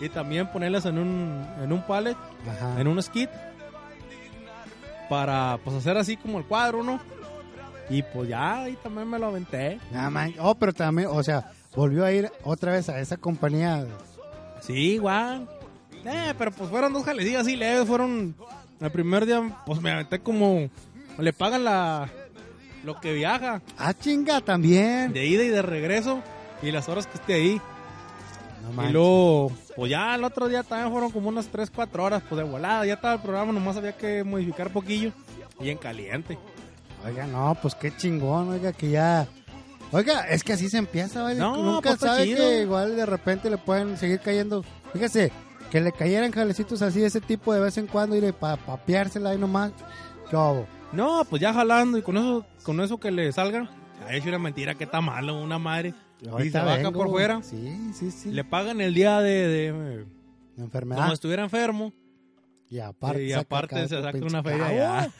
[0.00, 2.16] Y también ponerlas en un, en un pallet,
[2.48, 2.80] Ajá.
[2.80, 3.28] en un skid.
[5.08, 7.00] Para pues hacer así como el cuadro, ¿no?
[7.90, 9.80] Y pues ya ahí también me lo aventé.
[9.92, 10.30] Nada más.
[10.38, 13.84] Oh, pero también, o sea, volvió a ir otra vez a esa compañía.
[14.60, 15.48] Sí, igual.
[16.04, 17.88] Eh, pero pues fueron dos jalecillas así leves.
[17.88, 18.34] Fueron.
[18.80, 20.70] El primer día, pues me aventé como.
[21.18, 22.08] Le pagan la.
[22.84, 23.60] Lo que viaja.
[23.76, 25.12] Ah, chinga, también.
[25.12, 26.22] De ida y de regreso.
[26.62, 27.60] Y las horas que esté ahí.
[28.74, 32.22] No Y luego, pues ya el otro día también fueron como unas 3, 4 horas,
[32.28, 35.12] pues de volada, ya estaba el programa, nomás había que modificar poquillo
[35.60, 36.38] y en caliente.
[37.04, 39.26] Oiga, no, pues qué chingón, oiga, que ya.
[39.92, 41.38] Oiga, es que así se empieza, ¿vale?
[41.38, 44.62] No, Nunca pues, sabe que igual de repente le pueden seguir cayendo.
[44.92, 45.32] Fíjese,
[45.70, 49.38] que le cayeran jalecitos así, ese tipo de vez en cuando, y para papeársela ahí
[49.38, 49.72] nomás.
[50.30, 50.36] ¿Qué?
[50.92, 53.70] No, pues ya jalando y con eso, con eso que le salga,
[54.06, 55.94] ha hecho una mentira que está malo, una madre.
[56.20, 56.98] Y se Ahorita va acá vengo.
[56.98, 58.30] por fuera, Sí, sí, sí.
[58.30, 60.06] le pagan el día de, de
[60.58, 61.00] Enfermedad.
[61.02, 61.92] como estuviera enfermo
[62.70, 65.12] Y aparte, y aparte se saca una feria.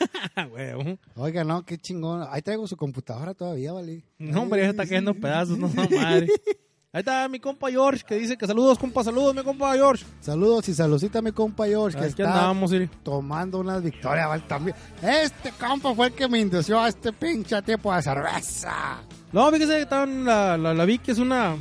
[1.17, 2.25] Oiga, no, qué chingón.
[2.31, 4.05] Ahí traigo su computadora todavía, ¿vale?
[4.19, 6.29] No, hombre, ya se está cayendo pedazos, no, no, madre.
[6.93, 10.05] Ahí está mi compa George que dice que saludos, compa, saludos, mi compa George.
[10.21, 12.73] Saludos y saludcita a mi compa George, que está andamos,
[13.05, 14.43] tomando unas victorias, ¿vale?
[14.49, 14.77] También.
[15.01, 19.03] Este compa fue el que me indució a este pinche tipo de cerveza.
[19.33, 21.57] No, fíjese que estaban- la, la, la vi que es una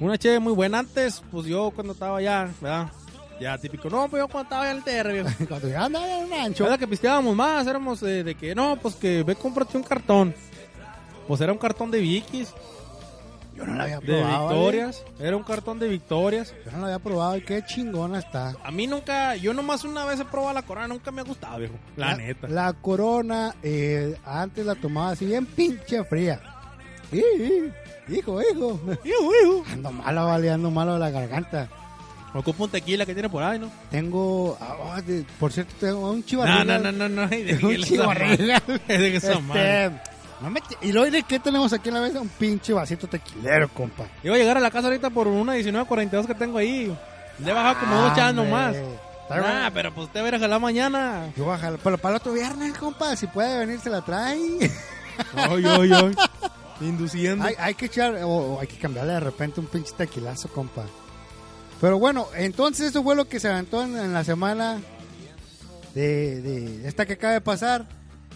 [0.00, 0.80] una cheve muy buena.
[0.80, 2.88] Antes, pues yo cuando estaba allá, ¿verdad?
[3.40, 5.28] Ya típico, no, pues yo cuando estaba en el TR, viejo.
[5.48, 6.64] Cuando yo andaba en un ancho.
[6.64, 7.66] ¿Verdad que pisteábamos más?
[7.66, 10.34] Éramos eh, de que, no, pues que ve, cómprate un cartón.
[11.26, 12.54] Pues era un cartón de Vicky's,
[13.54, 14.46] Yo no la había de probado.
[14.46, 14.58] ¿vale?
[14.58, 15.04] Victorias.
[15.20, 16.54] Era un cartón de Victorias.
[16.64, 18.56] Yo no la había probado y qué chingona está.
[18.64, 21.58] A mí nunca, yo nomás una vez he probado la corona, nunca me ha gustado,
[21.58, 21.74] viejo.
[21.96, 22.48] La, neta.
[22.48, 26.40] La corona, eh, antes la tomaba así bien pinche fría.
[28.08, 28.80] Hijo, hijo.
[29.04, 29.64] Iu, iu.
[29.70, 31.68] Ando malo, vale, ando malo de la garganta.
[32.34, 33.70] Ocupa un tequila que tiene por ahí, ¿no?
[33.90, 36.64] Tengo, ah, de- por cierto, tengo un No, chivarrillo.
[36.64, 37.28] no, no, no, no.
[37.30, 38.36] ay, de un que madre.
[38.98, 39.86] De que madre.
[39.86, 40.00] Este,
[40.40, 42.20] no me- y luego, ¿de qué tenemos aquí en la mesa?
[42.20, 44.04] Un pinche vasito tequilero, compa.
[44.22, 46.94] Iba a llegar a la casa ahorita por una 1942 que tengo ahí.
[47.38, 48.76] Le he bajado como dos chas nomás.
[48.76, 49.72] Está Ah, bien.
[49.74, 51.32] pero pues usted va a ir a jalar mañana.
[51.36, 54.00] Yo voy a jalar- pero para el otro viernes, compa, si puede venir, se la
[54.02, 54.38] trae.
[55.34, 56.14] Ay, ay, ay.
[56.80, 57.44] Induciendo.
[57.44, 60.84] hay, hay que echar, o, o hay que cambiarle de repente un pinche tequilazo, compa.
[61.80, 64.80] Pero bueno, entonces eso fue lo que se aventó en, en la semana
[65.94, 67.86] de, de esta que acaba de pasar.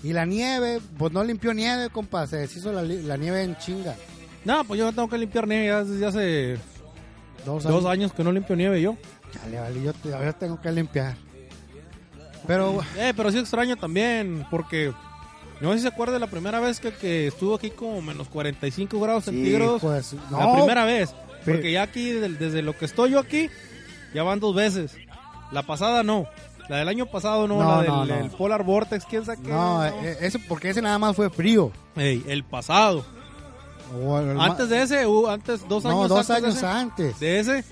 [0.04, 3.94] Y la nieve, pues no limpió nieve, compa, se deshizo la, la nieve en chinga.
[4.44, 6.58] No, pues yo no tengo que limpiar nieve ya desde hace
[7.46, 8.96] Dos dos años que no limpio nieve yo.
[9.32, 11.16] Chale, vale, yo todavía tengo que limpiar.
[12.46, 14.92] Pero, Eh, pero sí extraño también, porque
[15.60, 18.28] no sé si se acuerda de la primera vez que, que estuvo aquí como menos
[18.28, 19.80] 45 grados sí, centígrados.
[19.80, 21.14] pues, la no, primera vez.
[21.44, 23.50] Porque ya aquí, desde lo que estoy yo aquí,
[24.14, 24.94] ya van dos veces.
[25.50, 26.26] La pasada no.
[26.68, 28.24] La del año pasado no, No, la del no.
[28.24, 29.48] el Polar Vortex, quién sabe qué.
[29.50, 31.72] No, eh, eso porque ese nada más fue frío.
[31.96, 33.04] Ey, el pasado.
[33.94, 37.20] El Antes de ese, antes, dos años no, dos antes años ese, antes.
[37.20, 37.64] de ese,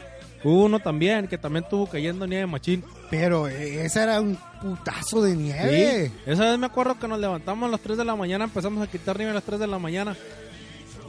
[0.44, 2.85] hubo uno también que también tuvo cayendo nieve machín.
[3.09, 6.09] Pero eh, ese era un putazo de nieve.
[6.09, 8.87] Sí, esa vez me acuerdo que nos levantamos a las 3 de la mañana, empezamos
[8.87, 10.14] a quitar nieve a las 3 de la mañana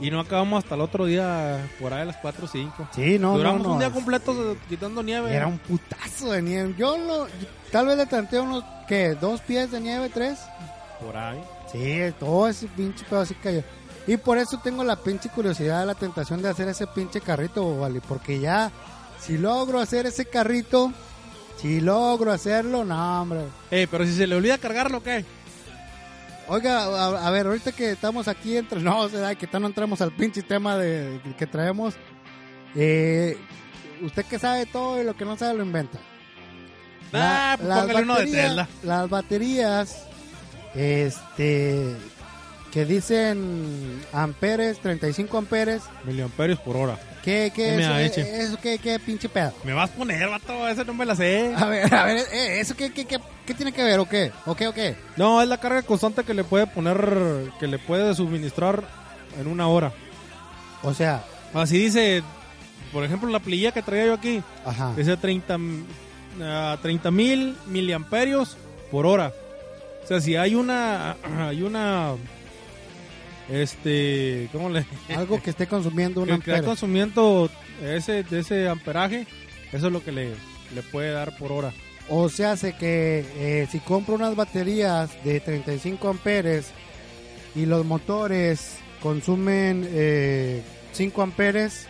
[0.00, 2.88] y no acabamos hasta el otro día por ahí a las 4 o 5.
[2.94, 3.74] Sí, no, Duramos no, no.
[3.74, 5.34] un día completo quitando nieve.
[5.34, 6.74] Era un putazo de nieve.
[6.76, 7.26] Yo lo,
[7.70, 9.14] tal vez le tanteé unos, ¿qué?
[9.20, 10.08] ¿Dos pies de nieve?
[10.08, 10.38] ¿Tres?
[11.04, 11.42] por ahí.
[11.70, 13.62] Sí, todo ese pinche pedo así cayó.
[14.06, 18.00] Y por eso tengo la pinche curiosidad, la tentación de hacer ese pinche carrito, vale.
[18.06, 18.70] Porque ya,
[19.20, 20.92] si logro hacer ese carrito,
[21.60, 23.42] si logro hacerlo, no, hombre.
[23.70, 25.24] Eh, pero si se le olvida cargarlo, ¿qué?
[26.48, 29.36] Oiga, a, a ver, ahorita que estamos aquí entre no, ¿verdad?
[29.36, 31.94] que no entramos al pinche tema de, que traemos.
[32.74, 33.36] Eh,
[34.02, 35.98] usted que sabe todo y lo que no sabe lo inventa.
[37.12, 38.66] Ah, pues uno de.
[38.82, 40.06] Las baterías,
[40.74, 41.94] este,
[42.72, 45.82] que dicen amperes, 35 amperes.
[46.04, 46.98] Miliamperios por hora.
[47.22, 48.00] ¿Qué, qué, eso, MAH.
[48.20, 49.52] eh, eso qué, qué pinche pedo?
[49.64, 51.54] Me vas a poner, vato, ese no me la sé.
[51.56, 54.32] A ver, a ver, eh, ¿eso qué, qué, qué, qué tiene que ver o qué?
[54.44, 54.96] ¿O qué, o qué?
[55.16, 56.96] No, es la carga constante que le puede poner,
[57.60, 58.82] que le puede suministrar
[59.38, 59.92] en una hora.
[60.82, 62.22] O sea, Así dice,
[62.92, 64.94] por ejemplo, la plilla que traía yo aquí, ajá.
[64.96, 65.58] dice 30
[67.10, 68.56] mil miliamperios
[68.90, 69.32] por hora.
[70.02, 72.12] O sea, si hay una, hay una,
[73.48, 74.84] este, ¿cómo le?
[75.16, 76.62] Algo que esté consumiendo un que, ampere.
[76.62, 77.50] consumiendo
[77.82, 79.26] ese, de ese amperaje,
[79.72, 80.30] eso es lo que le,
[80.74, 81.72] le puede dar por hora.
[82.08, 86.66] O sea, hace que eh, si compro unas baterías de 35 amperes
[87.54, 91.86] y los motores consumen eh, 5 amperes.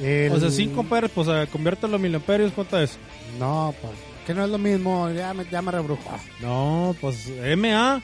[0.00, 2.98] el- O sea, 5 amperes, pues eh, conviértelo en miliamperios, ¿cuánto es?
[3.38, 3.92] No, pues,
[4.26, 6.02] que no es lo mismo, ya me, ya me rebrujo.
[6.40, 8.00] No, pues MA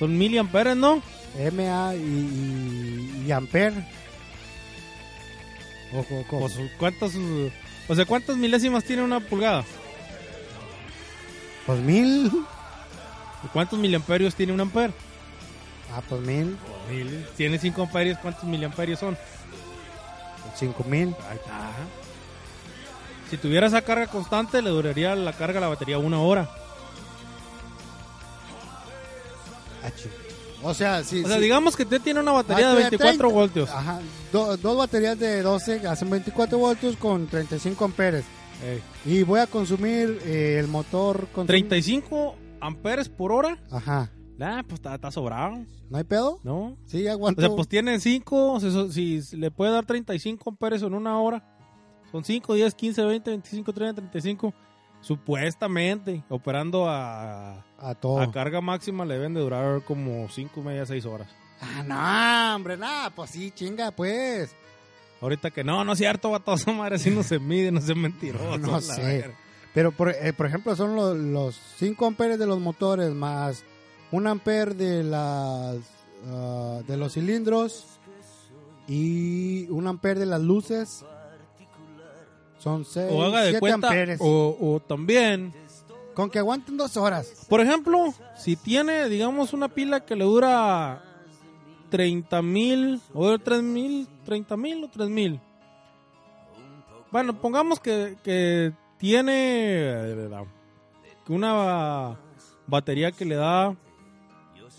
[0.00, 1.02] son miliamperes, ¿no?
[1.52, 3.86] MA y, y, y ampere.
[5.92, 6.40] Ojo, ojo.
[6.40, 7.50] Pues cuántas, uh,
[7.86, 9.62] o sea, ¿cuántas milésimas tiene una pulgada?
[11.66, 12.32] Pues mil.
[13.44, 14.90] ¿Y ¿Cuántos miliamperios tiene un amper?
[15.94, 16.56] Ah, pues mil.
[16.90, 17.26] Mil.
[17.36, 19.16] Tiene 5 amperios, ¿cuántos miliamperios son?
[20.56, 21.14] Cinco mil.
[21.28, 21.70] Ahí está.
[23.30, 26.48] Si tuviera esa carga constante, le duraría la carga a la batería una hora.
[30.62, 33.18] O sea, si, O sea, si- digamos que usted tiene una batería de Batería 24
[33.28, 33.34] 30.
[33.34, 33.70] voltios.
[33.70, 34.00] Ajá,
[34.32, 38.24] do- dos baterías de 12 hacen 24 voltios con 35 amperes.
[38.62, 38.82] Ey.
[39.10, 43.58] Y voy a consumir eh, el motor con 35 amperes por hora.
[43.70, 44.10] Ajá.
[44.36, 46.40] Nah, pues está, sobrado, ¿No hay pedo?
[46.44, 46.76] ¿no?
[46.86, 47.40] Sí, O aguanto.
[47.40, 51.42] sea, pues tiene 5, si, si le puede dar 35 amperes en una hora,
[52.12, 54.54] son 5, 10, 15, 20, 25, 30, 35.
[55.00, 58.20] Supuestamente, operando a, a todo.
[58.20, 61.28] a carga máxima, le deben de durar como 5, media, 6 horas.
[61.60, 64.54] Ah, no, hombre, nada, pues sí, chinga, pues.
[65.20, 67.94] Ahorita que no, no es cierto, vato, esa madre así no se mide, no se
[67.94, 68.56] mentiroso.
[68.58, 69.02] No sé.
[69.02, 69.34] verga.
[69.74, 73.62] Pero, por, eh, por ejemplo, son lo- los 5 amperes de los motores más
[74.12, 75.76] un amper de las
[76.28, 77.86] ah, de los cilindros
[78.88, 81.04] y un amper de las luces.
[82.58, 84.18] Son 6, O haga de 7 cuenta, amperes.
[84.20, 85.52] o, o también,
[86.14, 87.46] Con que aguanten dos horas.
[87.48, 91.02] por ejemplo, si tiene, digamos, una pila que le dura
[91.90, 95.40] 30 mil, o 3 mil, 30 mil o 3 mil.
[97.10, 100.16] Bueno, pongamos que, que tiene
[101.28, 102.18] una
[102.66, 103.76] batería que le da,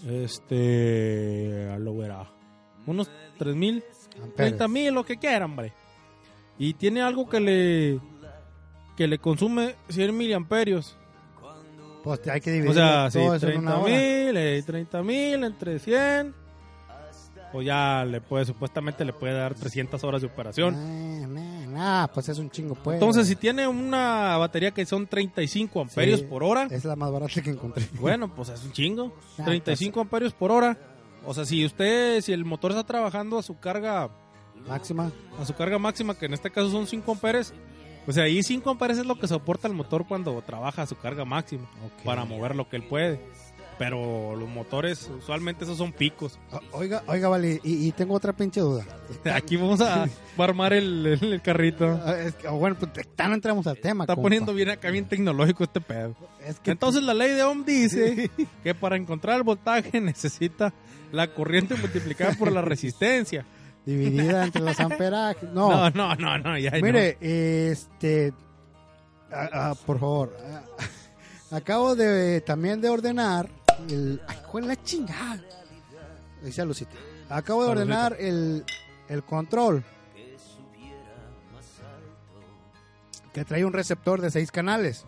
[0.08, 2.30] este, lo verá,
[2.86, 3.84] unos 3 mil,
[4.16, 4.58] Amperes.
[4.58, 5.74] 30 mil, lo que quieran, hombre.
[6.58, 8.00] Y tiene algo que le
[8.96, 10.98] que le consume 100 miliamperios.
[12.04, 13.84] Pues hay que dividir O sea, en una 30 hora.
[13.94, 16.34] mil, eh, 30 mil entre 100.
[17.54, 20.74] O ya le puede, supuestamente le puede dar 300 horas de operación.
[20.74, 22.94] Nah, nah, nah, pues es un chingo, pues.
[22.96, 26.26] Entonces, si tiene una batería que son 35 amperios Sí.
[26.28, 27.86] por hora, Es la más barata que encontré.
[28.00, 29.14] bueno, pues es un chingo.
[29.38, 30.78] Ah, 35 amperios por hora.
[31.26, 34.10] O sea, si usted, si el motor está trabajando a su carga
[34.68, 35.12] Máxima.
[35.38, 37.54] a su carga máxima, que en este caso son 5 amperes,
[38.06, 41.26] pues ahí 5 amperes es lo que soporta el motor cuando trabaja a su carga
[41.26, 41.68] máxima
[42.04, 43.20] para mover lo que él puede.
[43.78, 46.38] Pero los motores, usualmente esos son picos.
[46.52, 48.86] O- Oiga, oiga, vale, y, y tengo otra pinche duda.
[49.34, 52.00] Aquí vamos a armar el, el- el carrito.
[52.06, 54.04] Ah, es que, bueno, pues ya no entramos al tema.
[54.04, 54.26] Está compa.
[54.26, 56.16] poniendo bien acá, bien tecnológico este pedo.
[56.46, 58.30] Es que Entonces la ley de Ohm dice
[58.64, 60.74] que para encontrar el voltaje necesita
[61.12, 63.46] la corriente multiplicada por la resistencia.
[63.86, 65.50] Dividida entre los amperajes.
[65.52, 66.82] No, No, no, no, no, ya no.
[66.82, 68.34] mire, este,
[69.32, 73.50] ah, ah, por favor, ah, acabo de también de ordenar
[73.90, 75.42] el, ay, ¿cuál es la chingada?
[76.44, 76.92] Dice Lucita.
[77.30, 78.64] Acabo de ordenar el,
[79.08, 79.84] el control
[83.34, 85.06] que trae un receptor de seis canales.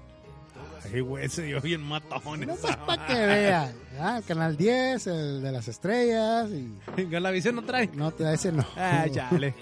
[0.85, 3.71] Ay, güey, se dio bien matón No más para que vea.
[3.99, 7.87] Ah, el canal 10, el de las estrellas y Venga, la visión no trae.
[7.93, 8.65] no, ese no.
[8.75, 9.53] Ah, chale.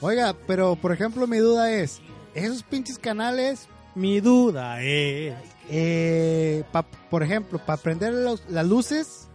[0.00, 2.00] Oiga, pero por ejemplo mi duda es,
[2.34, 5.34] esos pinches canales, Mi duda es...
[5.70, 9.28] eh, pa- por ejemplo, para prender los- las luces,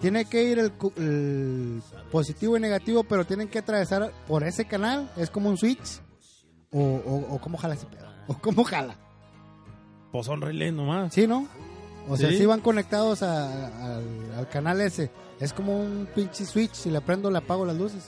[0.00, 5.10] tiene que ir el, el positivo y negativo, pero tienen que atravesar por ese canal,
[5.16, 6.00] es como un switch,
[6.72, 8.96] o, o, o cómo jala ese pedo, o cómo jala,
[10.12, 11.12] Pues son relés nomás.
[11.14, 11.46] ¿sí, no?
[12.08, 12.38] O sea, Sí.
[12.38, 14.04] si van conectados a- al,
[14.36, 18.04] al canal ese, es como un pinche switch, si le prendo le apago las luces.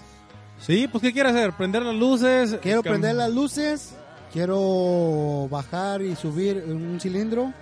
[0.60, 1.52] Sí, pues ¿qué quiere hacer?
[1.52, 2.56] ¿Prender las luces?
[2.62, 3.94] Quiero prender las luces,
[4.32, 7.52] quiero bajar y subir un cilindro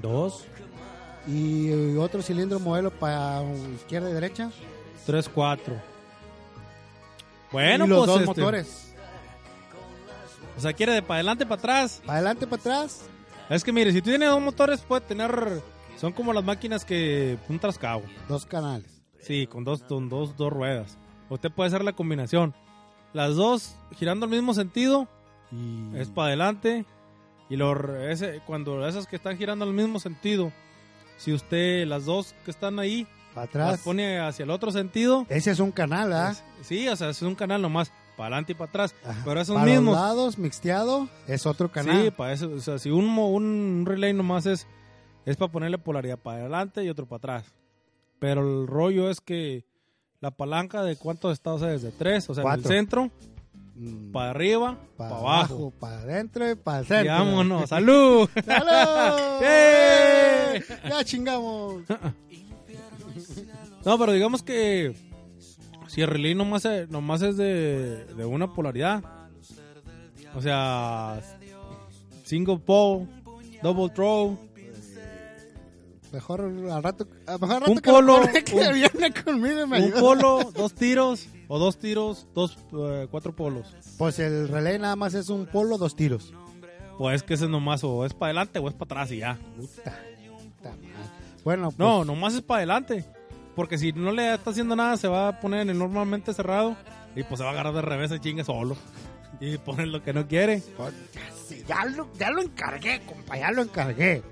[0.00, 0.44] Dos,
[1.26, 3.42] y otro cilindro modelo para
[3.74, 4.50] izquierda y derecha.
[5.06, 5.74] tres, cuatro.
[7.52, 8.92] Bueno, y los pues, dos este, motores.
[10.56, 12.00] O sea, quiere de para adelante, para atrás.
[12.04, 13.00] Para adelante, para atrás.
[13.48, 15.62] Es que mire, si tú tienes dos motores, puede tener.
[15.96, 17.38] Son como las máquinas que.
[17.48, 18.02] Un trascabo.
[18.28, 19.02] Dos canales.
[19.20, 20.98] Sí, con dos, con dos, dos ruedas.
[21.30, 22.54] Usted puede hacer la combinación.
[23.12, 25.08] Las dos girando al mismo sentido
[25.50, 26.84] Y es para adelante.
[27.48, 30.52] Y lo, ese, cuando esas que están girando al mismo sentido,
[31.16, 33.80] si usted las dos que están ahí para las atrás.
[33.82, 36.34] pone hacia el otro sentido, Ese es un canal, ¿ah?
[36.62, 38.94] sí, o sea, es un canal nomás para adelante y para atrás.
[39.04, 39.22] Ajá.
[39.24, 39.94] Pero esos para mismos.
[39.94, 42.04] los lados, mixteado, es otro canal.
[42.04, 44.66] Sí, para eso, o sea, si un, un relay nomás es,
[45.24, 47.54] es para ponerle polaridad para adelante y otro para atrás.
[48.18, 49.64] Pero el rollo es que
[50.20, 52.70] la palanca de cuántos estados es, de tres, o sea, en Cuatro.
[52.70, 53.10] el centro,
[53.78, 55.70] Mm, para arriba, para para abajo.
[55.78, 57.12] para adentro y para el Y centro.
[57.12, 58.26] vámonos, salud.
[58.46, 59.20] ¡Salud!
[59.42, 60.62] ¡Eh!
[60.88, 61.82] ¡Ya chingamos!
[63.84, 64.94] No, pero digamos que
[65.96, 69.02] si el relay nomás, es- nomás es de, de una polaridad,
[70.34, 71.18] o sea,
[72.24, 73.06] single pole,
[73.62, 74.38] double throw,
[76.12, 79.78] Mejor al rato, mejor al rato Un que, polo, que un- viene conmigo y me
[79.78, 80.00] un ayuda.
[80.00, 83.74] polo, dos tiros, o dos tiros, dos, eh, cuatro polos.
[83.98, 86.32] Pues el relay nada más es un polo, dos tiros.
[86.96, 89.38] Pues que ese nomás o es para adelante o es para atrás y ya.
[89.56, 89.98] Puta,
[90.56, 91.10] puta madre.
[91.44, 93.04] Bueno, pues, No, nomás es para adelante.
[93.56, 96.76] Porque si no le está haciendo nada, se va a poner en el normalmente cerrado
[97.16, 98.76] y pues se va a agarrar de revés y chingue solo.
[99.40, 100.62] Y poner lo que no quiere.
[100.76, 104.22] pues, ya, sí, ya lo, ya lo encargué, compa, ya lo encargué.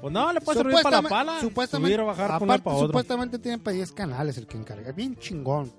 [0.00, 1.40] Pues no, le puede servir para la pala.
[1.40, 2.86] supuestamente, subir, bajar, poner aparte, para otro.
[2.88, 4.92] supuestamente tiene para 10 canales el que encargué.
[4.92, 5.70] Bien chingón.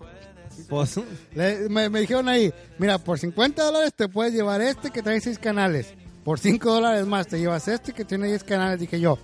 [0.69, 0.99] Pues,
[1.33, 5.19] Le- me, me dijeron ahí, mira, por 50 dólares te puedes llevar este que trae
[5.21, 5.93] 6 canales.
[6.23, 8.79] Por 5 dólares más te llevas este que tiene 10 canales.
[8.79, 9.17] Dije yo,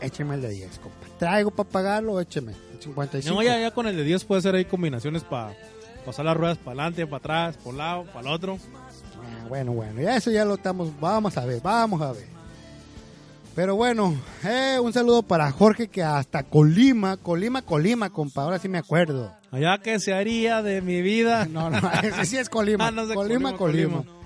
[0.00, 0.96] écheme el de 10, compa.
[1.18, 2.52] Traigo para pagarlo, écheme.
[2.74, 3.34] El 55.
[3.34, 5.54] no, ya, ya con el de 10 puede hacer ahí combinaciones para
[6.06, 8.58] pasar las ruedas para adelante, para atrás, por un lado, para el otro.
[9.16, 12.38] Ah, bueno, bueno, ya eso ya lo estamos, vamos a ver, vamos a ver.
[13.58, 14.14] Pero bueno,
[14.44, 19.32] eh, un saludo para Jorge que hasta Colima, Colima, Colima, compa, ahora sí me acuerdo.
[19.50, 21.46] Allá que se haría de mi vida.
[21.50, 22.86] No, no, ese sí es Colima.
[22.88, 24.17] Ah, no sé, Colima, Colima, Colima.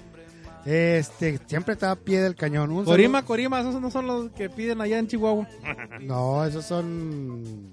[0.64, 2.70] Este, siempre está a pie del cañón.
[2.70, 5.46] Un Corima, saludo- Corima, esos no son los que piden allá en Chihuahua.
[6.00, 7.72] No, esos son.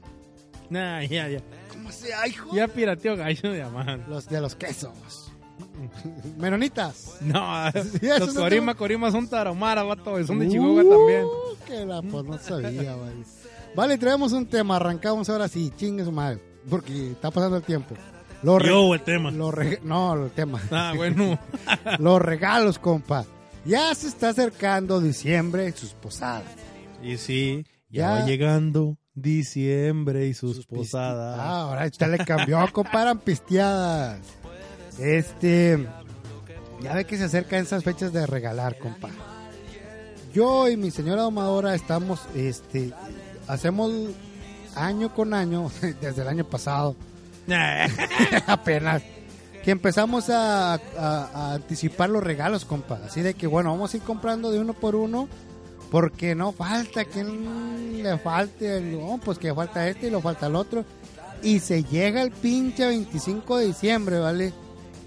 [0.70, 1.40] Nah, ya, ya.
[1.72, 2.54] ¿Cómo se hijo?
[2.56, 4.06] Ya pirateó gallo de llaman.
[4.08, 5.32] Los de los quesos.
[6.38, 7.18] Menonitas.
[7.22, 11.26] No, esos los son Corima, Corima son Tarahumara, vato, son de Chihuahua también.
[11.26, 13.24] Uh, Que la pues no sabía, vale.
[13.76, 17.94] Vale, traemos un tema, arrancamos ahora sí, chingue su madre, porque está pasando el tiempo.
[18.42, 19.32] Los Yo, el tema.
[19.32, 20.62] los no, el tema.
[20.72, 21.38] Ah, bueno.
[22.00, 23.26] Los regalos, compa.
[23.66, 26.44] Ya se está acercando diciembre y sus posadas.
[27.04, 28.10] Y sí, ya, Ya.
[28.22, 31.38] va llegando diciembre y sus, Sus posadas.
[31.40, 34.20] Ah, ahora usted le cambió, comparan pisteadas.
[34.98, 35.86] Este,
[36.82, 39.10] ya ve que se acercan esas fechas de regalar, compa.
[40.34, 42.94] Yo y mi señora domadora estamos, este,
[43.48, 43.92] hacemos
[44.76, 45.70] año con año,
[46.02, 46.96] desde el año pasado,
[48.48, 49.04] apenas,
[49.64, 50.80] que empezamos a,
[51.54, 53.00] anticipar los regalos, compa.
[53.06, 55.28] Así de que, bueno, vamos a ir comprando de uno por uno
[55.92, 60.56] Porque no falta quien le falte, no, pues que falta este y lo falta el
[60.56, 60.86] otro.
[61.42, 64.54] Y se llega el pinche 25 de diciembre, ¿vale?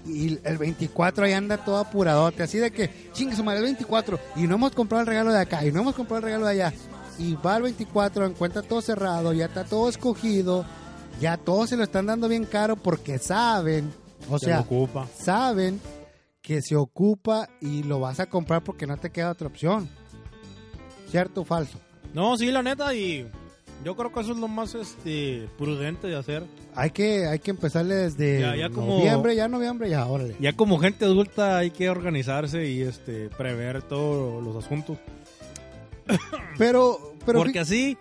[0.05, 4.19] Y el 24 ahí anda todo apuradote, así de que, chingue su madre, el 24,
[4.35, 6.51] y no hemos comprado el regalo de acá, y no hemos comprado el regalo de
[6.51, 6.73] allá.
[7.17, 10.65] Y va el 24, encuentra todo cerrado, ya está todo escogido,
[11.19, 13.91] ya todos se lo están dando bien caro porque saben,
[14.29, 15.07] o Se sea, ocupa.
[15.17, 15.79] saben
[16.41, 19.87] que se ocupa y lo vas a comprar porque no te queda otra opción.
[21.09, 21.77] ¿Cierto o falso?
[22.13, 23.25] No, sí, la neta, y
[23.85, 26.43] yo creo que eso es lo más este prudente de hacer.
[26.75, 30.35] Hay que, hay que empezarle desde Ya- ya como- noviembre, ya noviembre, ya, órale.
[30.39, 34.97] Ya como gente adulta hay que organizarse y este prever todos los asuntos.
[36.57, 37.97] Pero, pero Porque así,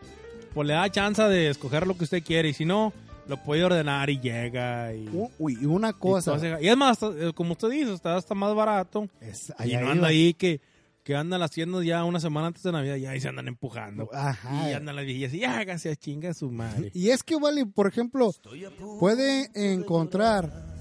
[0.55, 2.48] pues le da chance de escoger lo que usted quiere.
[2.48, 2.92] Y si no,
[3.26, 4.94] lo puede ordenar y llega.
[4.94, 8.55] Y, uy, y una cosa, y es más, eh, como usted dice, está hasta más
[8.55, 9.09] barato.
[9.20, 10.61] es, y no anda ahí que,
[11.03, 12.96] que andan las tiendas ya una semana antes de Navidad.
[12.96, 14.09] Y ahí se andan empujando.
[14.12, 14.70] Ajá.
[14.70, 16.90] Y andan las viejillas y hágase a chinga su madre.
[16.94, 18.32] Y es que, vale, por ejemplo,
[18.98, 20.72] puede encontrar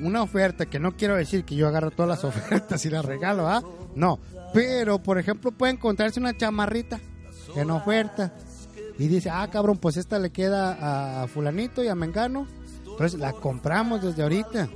[0.00, 3.48] una oferta, que no quiero decir que yo agarro todas las ofertas y las regalo,
[3.48, 3.62] ¿ah?
[3.94, 4.18] No,
[4.54, 7.00] pero, por ejemplo, puede encontrarse una chamarrita
[7.56, 8.32] en oferta
[9.00, 12.46] y dice, ah, cabrón, pues esta le queda a fulanito y a Mengano,
[12.84, 14.68] entonces la compramos desde ahorita.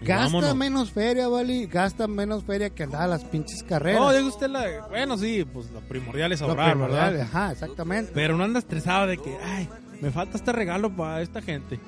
[0.00, 0.56] Gasta vámonos.
[0.56, 4.00] menos feria, vale, gasta menos feria que andar a las pinches carreras.
[4.00, 4.86] No, diga usted la.
[4.88, 7.28] Bueno, sí, pues lo primordial es Lo ahorrar, primordial, ¿verdad?
[7.32, 8.12] Ajá, exactamente.
[8.14, 9.68] Pero no anda estresado de que, ay,
[10.00, 11.80] me falta este regalo para esta gente.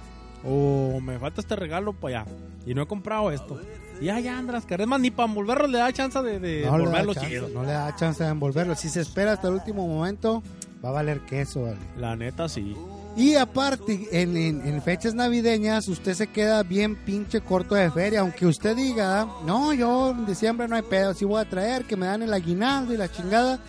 [0.45, 2.31] O me falta este regalo para allá.
[2.67, 3.61] Y no he comprado esto.
[4.01, 4.89] Y ya, ya anda las carreras.
[4.89, 7.49] Más ni para envolverlo le da chance de, de no envolverlo chido.
[7.49, 8.75] no le da chance de envolverlo.
[8.75, 10.43] Si se espera hasta el último momento,
[10.85, 11.63] va a valer queso.
[11.63, 11.79] vale.
[11.97, 12.77] La neta, sí.
[13.17, 18.21] Y aparte, en, en- en fechas navideñas, usted se queda bien pinche corto de feria.
[18.21, 21.97] Aunque usted diga, no, yo en diciembre no hay pedo, sí voy a traer, que
[21.97, 23.61] me dan el aguinaldo y la chingada.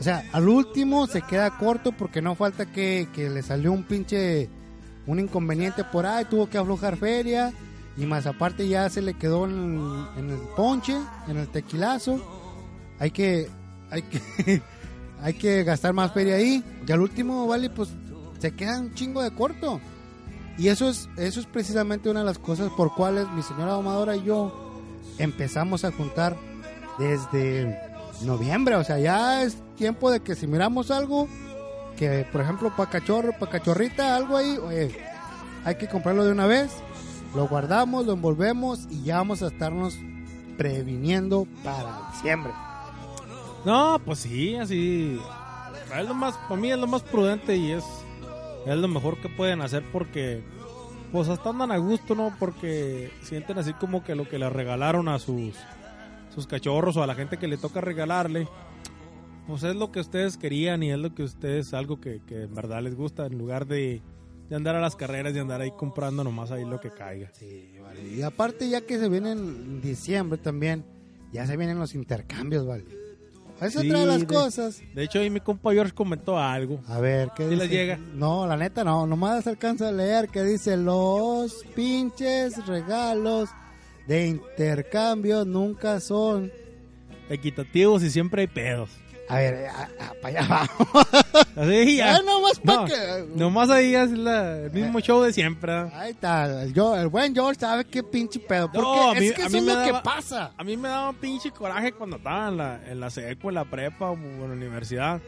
[0.00, 3.82] O sea, al último se queda corto porque no falta que, que le salió un
[3.84, 4.48] pinche,
[5.06, 7.52] un inconveniente por ahí, tuvo que aflojar feria.
[7.96, 10.96] Y más aparte ya se le quedó en, en el ponche,
[11.26, 12.20] en el tequilazo.
[13.00, 13.48] Hay que,
[13.90, 14.62] hay que,
[15.22, 16.64] hay que gastar más feria ahí.
[16.86, 17.90] Y al último, vale, pues
[18.38, 19.80] se queda un chingo de corto.
[20.56, 24.16] Y eso es, eso es precisamente una de las cosas por cuales mi señora domadora
[24.16, 24.82] y yo
[25.18, 26.36] empezamos a juntar
[26.98, 27.80] desde
[28.22, 28.74] noviembre.
[28.74, 31.28] O sea, ya es tiempo de que si miramos algo,
[31.96, 34.96] que por ejemplo para cachorro, para cachorrita, algo ahí, oye,
[35.64, 36.72] hay que comprarlo de una vez,
[37.34, 39.96] lo guardamos, lo envolvemos y ya vamos a estarnos
[40.56, 42.52] previniendo para diciembre.
[43.64, 45.18] No, pues sí, así.
[45.96, 47.84] Es lo más, para mí es lo más prudente y es,
[48.66, 50.42] es lo mejor que pueden hacer porque,
[51.12, 52.34] pues hasta andan a gusto, ¿no?
[52.38, 55.54] Porque sienten así como que lo que le regalaron a sus,
[56.34, 58.46] sus cachorros o a la gente que le toca regalarle,
[59.46, 62.54] pues es lo que ustedes querían y es lo que ustedes, algo que, que en
[62.54, 64.02] verdad les gusta, en lugar de,
[64.48, 67.30] de andar a las carreras y andar ahí comprando nomás ahí lo que caiga.
[67.32, 68.02] Sí, vale.
[68.06, 70.84] Y aparte ya que se viene en diciembre también,
[71.32, 72.84] ya se vienen los intercambios, vale.
[73.60, 74.82] Es Sí, otra de las de- cosas.
[74.94, 76.80] De hecho, ahí mi compa George comentó algo.
[76.86, 77.62] A ver, ¿qué ¿Sí dice?
[77.62, 77.98] les llega?
[78.14, 83.48] No, la neta no, nomás alcanza a leer que dice los pinches regalos
[84.06, 86.52] de intercambio nunca son.
[87.28, 88.90] Equitativos y siempre hay pedos.
[89.28, 89.68] A ver,
[90.22, 91.06] para allá vamos.
[91.56, 92.14] Así ya.
[92.16, 93.26] Ay, nomás para No, que...
[93.36, 95.72] Nomás ahí es la- el mismo show de siempre.
[95.92, 98.70] Ahí está, el, yo, el buen George sabe qué pinche pedo.
[98.72, 100.52] Porque No, a mí- es que eso es lo que pasa.
[100.56, 104.10] A mí me daba pinche coraje cuando estaba en la, en la en la prepa
[104.10, 105.20] o en la universidad.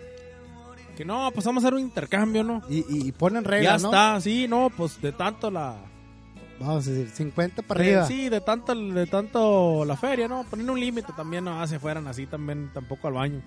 [0.96, 2.62] Que no, pues vamos a hacer un intercambio, ¿no?
[2.68, 3.88] Y, y- ponen ya reglas, ¿no?
[3.88, 5.76] está, sí, no, pues de tanto la...
[6.58, 8.06] Vamos a decir, 50 para arriba.
[8.06, 10.44] Sí, de tanto, de tanto la feria, ¿no?
[10.44, 13.42] Poner un límite también, no se fueran así también, tampoco al baño.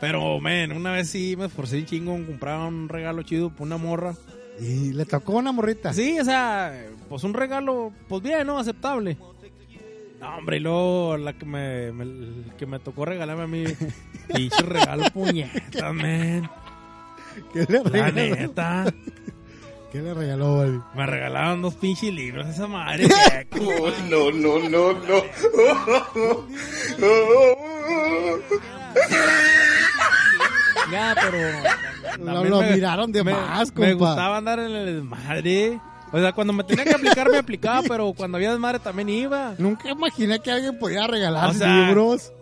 [0.00, 3.64] Pero, men, una vez sí me esforcé un chingo en comprar un regalo chido para
[3.64, 4.14] una morra.
[4.58, 5.92] Y le tocó una morrita.
[5.92, 8.58] Sí, o sea, pues un regalo, pues bien, ¿no?
[8.58, 9.16] Aceptable.
[10.20, 13.64] No, hombre, y luego la que me, me- el que me tocó regalarme a mí,
[14.34, 16.50] pinche regalo puñetas, man.
[17.54, 18.36] ¿Qué le La regaló?
[18.36, 18.94] neta.
[19.92, 20.80] ¿Qué le regaló, vale?
[20.94, 23.08] Me regalaron dos pinches libros esa madre.
[23.52, 25.22] Oh, no, no, no, no.
[30.90, 32.18] ya, pero...
[32.50, 34.06] Lo, me- miraron de me, más, me compa.
[34.10, 35.80] gustaba andar en el desmadre.
[36.12, 39.54] O sea, cuando me tenía que aplicar, me aplicaba, pero cuando había desmadre también iba.
[39.58, 42.32] Nunca imaginé que alguien podía regalar O sea, libros.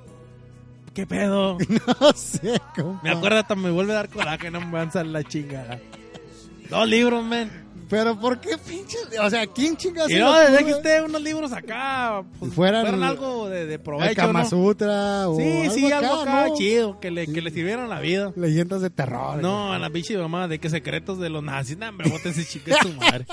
[0.94, 1.58] ¿Qué pedo?
[2.00, 3.00] No sé, compa.
[3.02, 5.78] Me acuerdo hasta me vuelve a dar coraje, no me van a salir la chingada.
[6.70, 7.50] Dos libros, men.
[7.88, 8.96] Pero ¿por qué pinche?
[9.22, 10.10] O sea, ¿quién chingados?
[10.10, 13.80] Y no, desde que usted unos libros acá, pues, fueran- fueran, algo de, de El
[13.80, 14.44] provecho, ¿no?
[14.44, 16.54] Sutra o Sí, sí, algo acá ¿no?
[16.54, 18.32] chido, que le, que le sirvieran la vida.
[18.36, 19.40] Leyendas de terror.
[19.40, 21.78] No, a la pinche mamá de que secretos de los nazis.
[21.78, 23.26] No, hombre, bote ese chico es tu madre.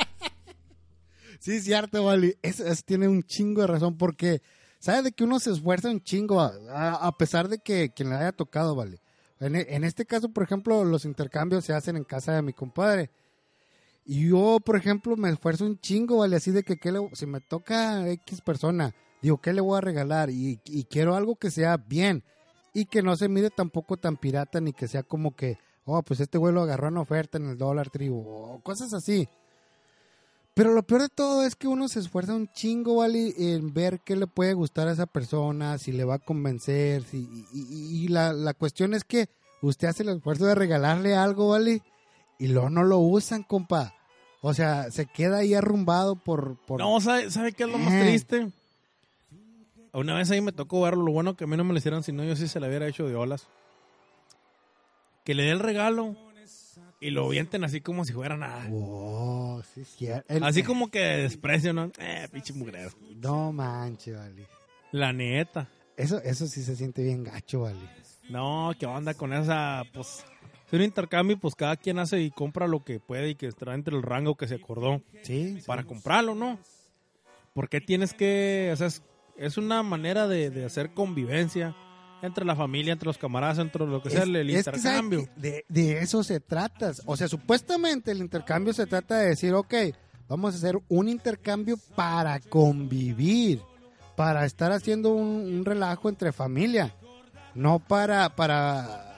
[1.39, 2.37] Sí, es cierto, vale.
[2.41, 4.41] Eso, eso tiene un chingo de razón porque,
[4.79, 8.09] ¿sabes de que uno se esfuerza un chingo a, a- a pesar de que quien
[8.09, 8.99] le haya tocado, vale?
[9.39, 13.09] En, en este caso, por ejemplo, los intercambios se hacen en casa de mi compadre.
[14.05, 17.25] Y yo, por ejemplo, me esfuerzo un chingo, vale, así de que ¿qué le- si
[17.25, 20.29] me toca X persona, digo, ¿qué le voy a regalar?
[20.29, 22.23] Y, y quiero algo que sea bien
[22.73, 26.19] y que no se mire tampoco tan pirata ni que sea como que, oh, pues
[26.19, 29.27] este güey lo agarró en oferta en el dólar tribu o cosas así.
[30.53, 33.33] Pero lo peor de todo es que uno se esfuerza un chingo, ¿vale?
[33.37, 37.03] En ver qué le puede gustar a esa persona, si le va a convencer.
[37.03, 37.17] Si,
[37.51, 39.27] y y- y la, la cuestión es que
[39.61, 41.81] usted hace el esfuerzo de regalarle algo, ¿vale?
[42.39, 43.93] Y luego no lo usan, compa.
[44.41, 46.57] O sea, se queda ahí arrumbado por...
[46.65, 46.79] por...
[46.79, 48.01] No, ¿sabe, ¿sabe qué es lo más Eh.
[48.01, 48.51] triste?
[49.93, 51.03] Una vez ahí me tocó verlo.
[51.03, 52.87] Lo bueno que a mí no me lo hicieron, sino yo sí se la hubiera
[52.87, 53.47] hecho de olas.
[55.23, 56.15] Que le dé el regalo
[56.99, 58.67] y lo vienten así como si fuera nada.
[58.71, 60.07] Oh, sí.
[60.27, 61.91] El- Así como que de desprecio, ¿no?
[61.97, 62.91] Eh, pinche mugrero.
[63.15, 64.45] No manches, vale.
[64.91, 65.67] La neta.
[65.97, 67.79] Eso, eso sí se siente bien gacho, vale.
[68.29, 69.83] No, ¿qué onda con esa?
[69.93, 70.34] Pues, es
[70.75, 73.95] un intercambio, pues cada quien hace y compra lo que puede y que está entre
[73.95, 75.63] el rango que se acordó Sí, sí.
[75.65, 76.59] para comprarlo, ¿no?
[77.53, 78.69] ¿Por qué tienes que...?
[78.73, 79.01] O sea, es,
[79.37, 81.75] es una manera de, de hacer convivencia
[82.21, 84.63] entre la familia, entre los camaradas, entre lo que sea, Es- el, el es que,
[84.63, 85.25] ¿sabe intercambio.
[85.35, 85.41] qué?
[85.41, 86.91] de, de eso se trata.
[87.05, 89.73] O sea, supuestamente el intercambio se trata de decir, ok,
[90.27, 93.61] vamos a hacer un intercambio para convivir,
[94.15, 96.95] para estar haciendo un, un relajo entre familia,
[97.53, 99.14] no para, para,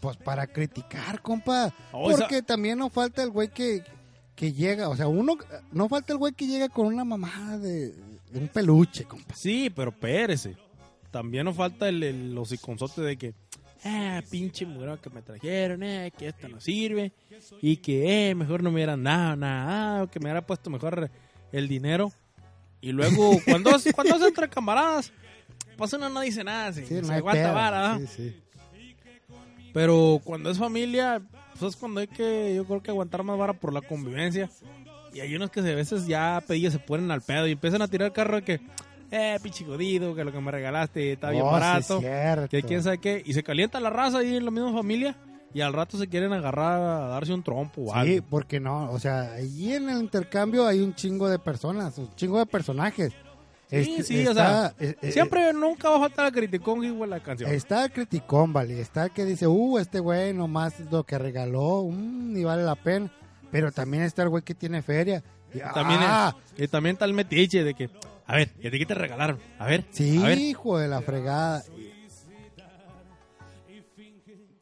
[0.00, 1.72] pues para criticar, compa.
[1.92, 3.82] Oh, esa- Porque también no falta el güey que,
[4.34, 5.36] que llega, o sea, uno,
[5.72, 7.92] no falta el güey que llega con una mamada de,
[8.30, 9.34] de un peluche, compa.
[9.34, 10.56] Sí, pero pérese.
[11.10, 13.34] También nos falta el, el hociconzote de que,
[13.84, 17.12] ah, pinche mugrero que me trajeron, eh, que esto no sirve,
[17.62, 21.10] y que, eh, mejor no me hubieran dado nada, o que me hubiera puesto mejor
[21.50, 22.12] el dinero.
[22.80, 25.12] Y luego, cuando cuando es entre camaradas,
[25.76, 27.98] pues uno no dice nada, se, Sí, se no aguanta vara, ¿va?
[27.98, 28.42] Sí, sí.
[29.72, 31.20] Pero cuando es familia,
[31.58, 34.48] pues es cuando hay que, yo creo que aguantar más vara por la convivencia.
[35.12, 37.88] Y hay unos que a veces ya pedillas se ponen al pedo y empiezan a
[37.88, 38.60] tirar el carro de que,
[39.10, 42.00] eh, pinche jodido, que lo que me regalaste está bien Oh, sí, barato.
[42.00, 42.48] cierto.
[42.48, 43.22] que quién sabe qué.
[43.24, 45.16] Y se calienta la raza ahí en la misma familia.
[45.54, 48.26] Y al rato se quieren agarrar a darse un trompo o Sí, algo.
[48.28, 52.38] porque no, o sea, allí en el intercambio hay un chingo de personas, un chingo
[52.38, 53.14] de personajes.
[53.70, 57.20] Sí, sí, o sea, eh, eh, Siempre, nunca va a faltar el criticón y la
[57.20, 57.50] canción.
[57.52, 62.32] Está criticón, vale, está el que dice, uh, este güey nomás lo que regaló, mm,
[62.32, 63.12] ni vale la pena.
[63.50, 65.22] Pero también está el güey que tiene feria.
[65.52, 67.90] Y, También, ah, y también está el metiche de que,
[68.26, 69.38] a ver, ¿y a ti qué te regalaron?
[69.58, 70.38] A ver, sí, a ver.
[70.38, 71.62] hijo de la fregada.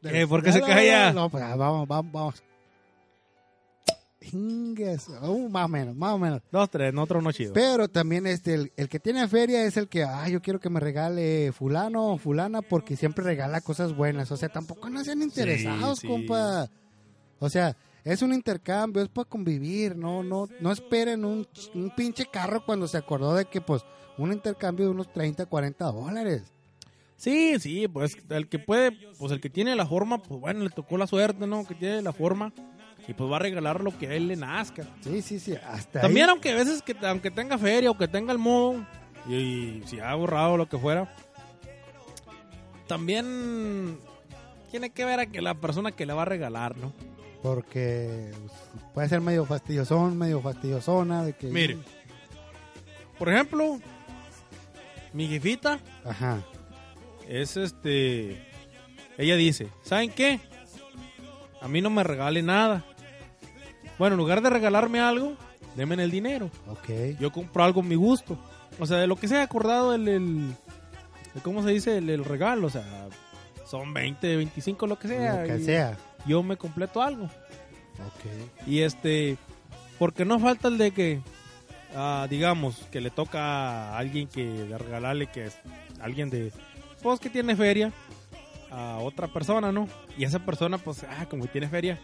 [0.03, 1.11] Eh, ¿por qué se calla?
[1.11, 2.43] No, pues, ah, vamos, vamos, vamos.
[4.33, 6.41] Ingues, uh, más o menos, más o menos.
[6.51, 7.53] Dos, tres, no otro no chido.
[7.53, 10.69] Pero también este, el, el que tiene feria es el que, ah, yo quiero que
[10.69, 14.31] me regale fulano o fulana porque siempre regala cosas buenas.
[14.31, 16.07] O sea, tampoco no sean interesados, sí.
[16.07, 16.69] compa.
[17.39, 22.25] O sea, es un intercambio, es para convivir, no, no, no esperen un, un pinche
[22.25, 23.83] carro cuando se acordó de que, pues,
[24.17, 26.43] un intercambio de unos 30, 40 dólares.
[27.17, 30.69] Sí, sí, pues el que puede, pues el que tiene la forma, pues bueno, le
[30.69, 31.65] tocó la suerte, ¿no?
[31.65, 32.53] Que tiene la forma
[33.07, 34.83] y pues va a regalar lo que a él le nazca.
[35.01, 36.31] Sí, sí, sí, hasta También ahí.
[36.31, 38.85] aunque a veces que aunque tenga feria o que tenga el modo
[39.29, 41.13] y, si ha borrado lo que fuera,
[42.87, 43.97] también
[44.71, 46.93] tiene que ver a que la persona que le va a regalar, ¿no?
[47.41, 48.53] Porque pues,
[48.93, 51.47] puede ser medio fastidiosón, medio fastidiosona, de que...
[51.47, 51.77] Mire,
[53.17, 53.79] por ejemplo,
[55.13, 56.41] mi jefita Ajá.
[57.27, 58.45] es este.
[59.17, 60.39] Ella dice: ¿Saben qué?
[61.61, 62.85] A mí no me regale nada.
[63.99, 65.33] Bueno, en lugar de regalarme algo,
[65.75, 66.49] denme el dinero.
[66.67, 67.17] Ok.
[67.19, 68.37] Yo compro algo a mi gusto.
[68.79, 70.07] O sea, de lo que se ha acordado el.
[70.07, 70.55] el-
[71.35, 71.97] el- ¿Cómo se dice?
[71.97, 72.67] El, el regalo.
[72.67, 73.07] O sea,
[73.65, 75.41] son 20, 25, lo que sea.
[75.41, 75.97] Lo que sea.
[76.25, 77.25] Yo me completo algo.
[77.25, 78.67] Ok.
[78.67, 79.37] Y este,
[79.97, 81.21] porque no falta el de que,
[81.95, 83.39] ah, digamos, que le toca
[83.93, 85.57] a alguien que de regalarle que es
[86.01, 86.51] alguien de,
[87.01, 87.91] pues que tiene feria
[88.71, 89.87] a otra persona, ¿no?
[90.17, 91.99] Y esa persona, pues, ah, como que tiene feria,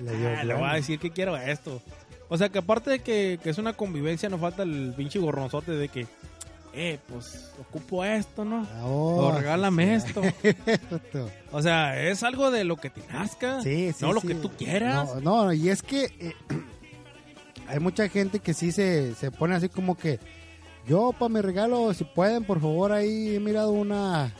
[0.00, 1.80] Le dio ah, le voy a decir que quiero esto.
[2.28, 5.72] O sea, que aparte de que, que es una convivencia, no falta el pinche gorronzote
[5.72, 6.06] de que,
[6.72, 8.66] eh, pues, ocupo esto, ¿no?
[8.82, 10.22] Oh, o regálame sí, esto.
[11.52, 14.50] O sea, es algo de lo que te nazca, Sí, sí, no lo que tú
[14.50, 15.16] quieras.
[15.16, 16.34] No, no, y es que eh,
[17.66, 20.20] hay mucha gente que sí se, se pone así como que
[20.86, 24.32] yo para mi regalo, si pueden, por favor, ahí he mirado una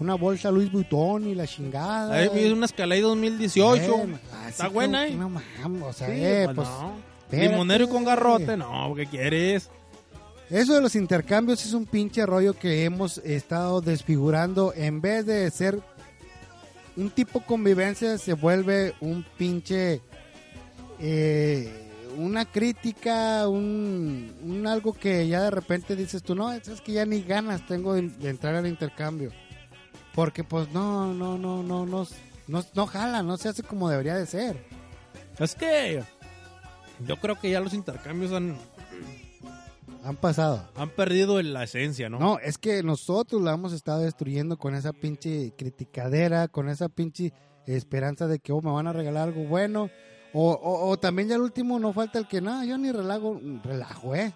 [0.00, 2.14] una bolsa Louis Vuitton y la chingada.
[2.14, 3.96] Ahí vi una Escalade 2018.
[3.96, 5.14] Bueno, así Está buena, ¿eh?
[5.14, 6.96] No mames, o sea, Sí, eh, pues pues, no.
[7.22, 7.48] espérate.
[7.48, 9.68] Limonero y con garrote, no, ¿qué quieres?
[10.48, 14.72] Eso de los intercambios es un pinche rollo que hemos estado desfigurando.
[14.74, 15.80] En vez de ser
[16.96, 20.00] un tipo convivencia, se vuelve un pinche.
[20.98, 21.86] eh,
[22.18, 27.06] una crítica, un, un algo que ya de repente dices tú, no, es que ya
[27.06, 29.30] ni ganas tengo de, de entrar al intercambio.
[30.14, 32.06] Porque pues no, no, no, no, no,
[32.48, 34.64] no, no jala, no se hace como debería de ser.
[35.38, 36.02] Es que
[37.06, 38.56] yo creo que ya los intercambios han,
[40.04, 40.68] Han pasado.
[40.76, 42.18] han perdido la esencia, ¿no?
[42.18, 47.32] No, es que nosotros la hemos estado destruyendo con esa pinche criticadera, con esa pinche
[47.66, 49.90] esperanza de que oh, me van a regalar algo bueno.
[50.32, 53.40] O, o, o también ya el último no falta el que, no, yo ni relajo,
[53.64, 54.32] relajo, eh.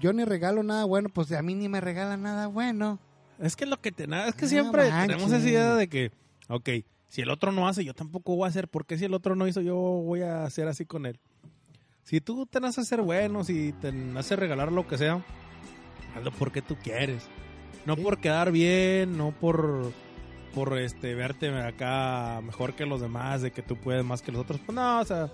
[0.00, 2.98] Yo ni regalo nada bueno, pues a mí ni me regalan nada bueno.
[3.40, 5.16] Es que lo que te es que No siempre manches.
[5.16, 6.10] tenemos esa idea de que,
[6.48, 6.68] ok,
[7.08, 8.68] si el otro no hace, yo tampoco voy a hacer.
[8.68, 11.18] ¿Por qué si el otro no hizo, yo voy a hacer así con él?
[12.04, 15.24] Si tú te nace ser bueno, si te nace regalar lo que sea,
[16.16, 17.22] hazlo porque tú quieres.
[17.86, 18.02] No Sí.
[18.02, 19.92] por quedar bien, no por
[20.54, 24.40] por este verte acá mejor que los demás, de que tú puedes más que los
[24.42, 24.58] otros.
[24.66, 25.30] Pues no, o sea,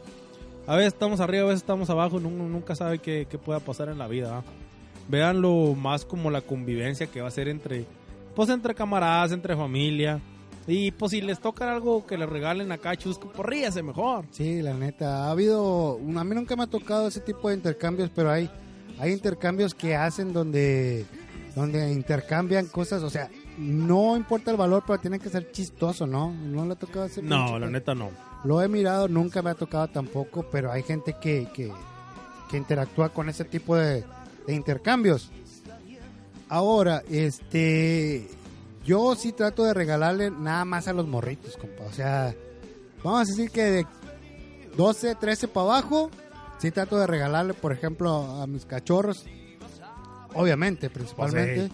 [0.66, 3.88] a veces estamos arriba, a veces estamos abajo, uno nunca sabe qué, qué pueda pasar
[3.88, 4.30] en la vida.
[4.30, 4.44] ¿va?
[5.08, 7.86] Véanlo más como la convivencia que va a ser entre,
[8.36, 10.20] pues entre camaradas, entre familia.
[10.68, 14.26] Y pues si les toca algo que les regalen acá, chusco, pues ríase mejor.
[14.30, 18.10] Sí, la neta, ha habido, a mí nunca me ha tocado ese tipo de intercambios,
[18.14, 18.50] pero hay,
[18.98, 21.06] hay intercambios que hacen donde,
[21.54, 26.32] donde intercambian cosas, o sea, no importa el valor, pero tiene que ser chistoso, ¿no?
[26.32, 28.10] No le ha tocado ese No, la neta no.
[28.44, 31.72] Lo he mirado, nunca me ha tocado tampoco, pero hay gente que, que,
[32.50, 34.04] que interactúa con ese tipo de,
[34.46, 35.30] de intercambios.
[36.48, 38.28] Ahora, este,
[38.84, 41.84] yo sí trato de regalarle nada más a los morritos, compa.
[41.84, 42.34] O sea,
[43.02, 43.86] vamos a decir que de
[44.76, 46.10] 12, 13 para abajo,
[46.58, 49.24] sí trato de regalarle, por ejemplo, a mis cachorros.
[50.34, 51.68] Obviamente, principalmente.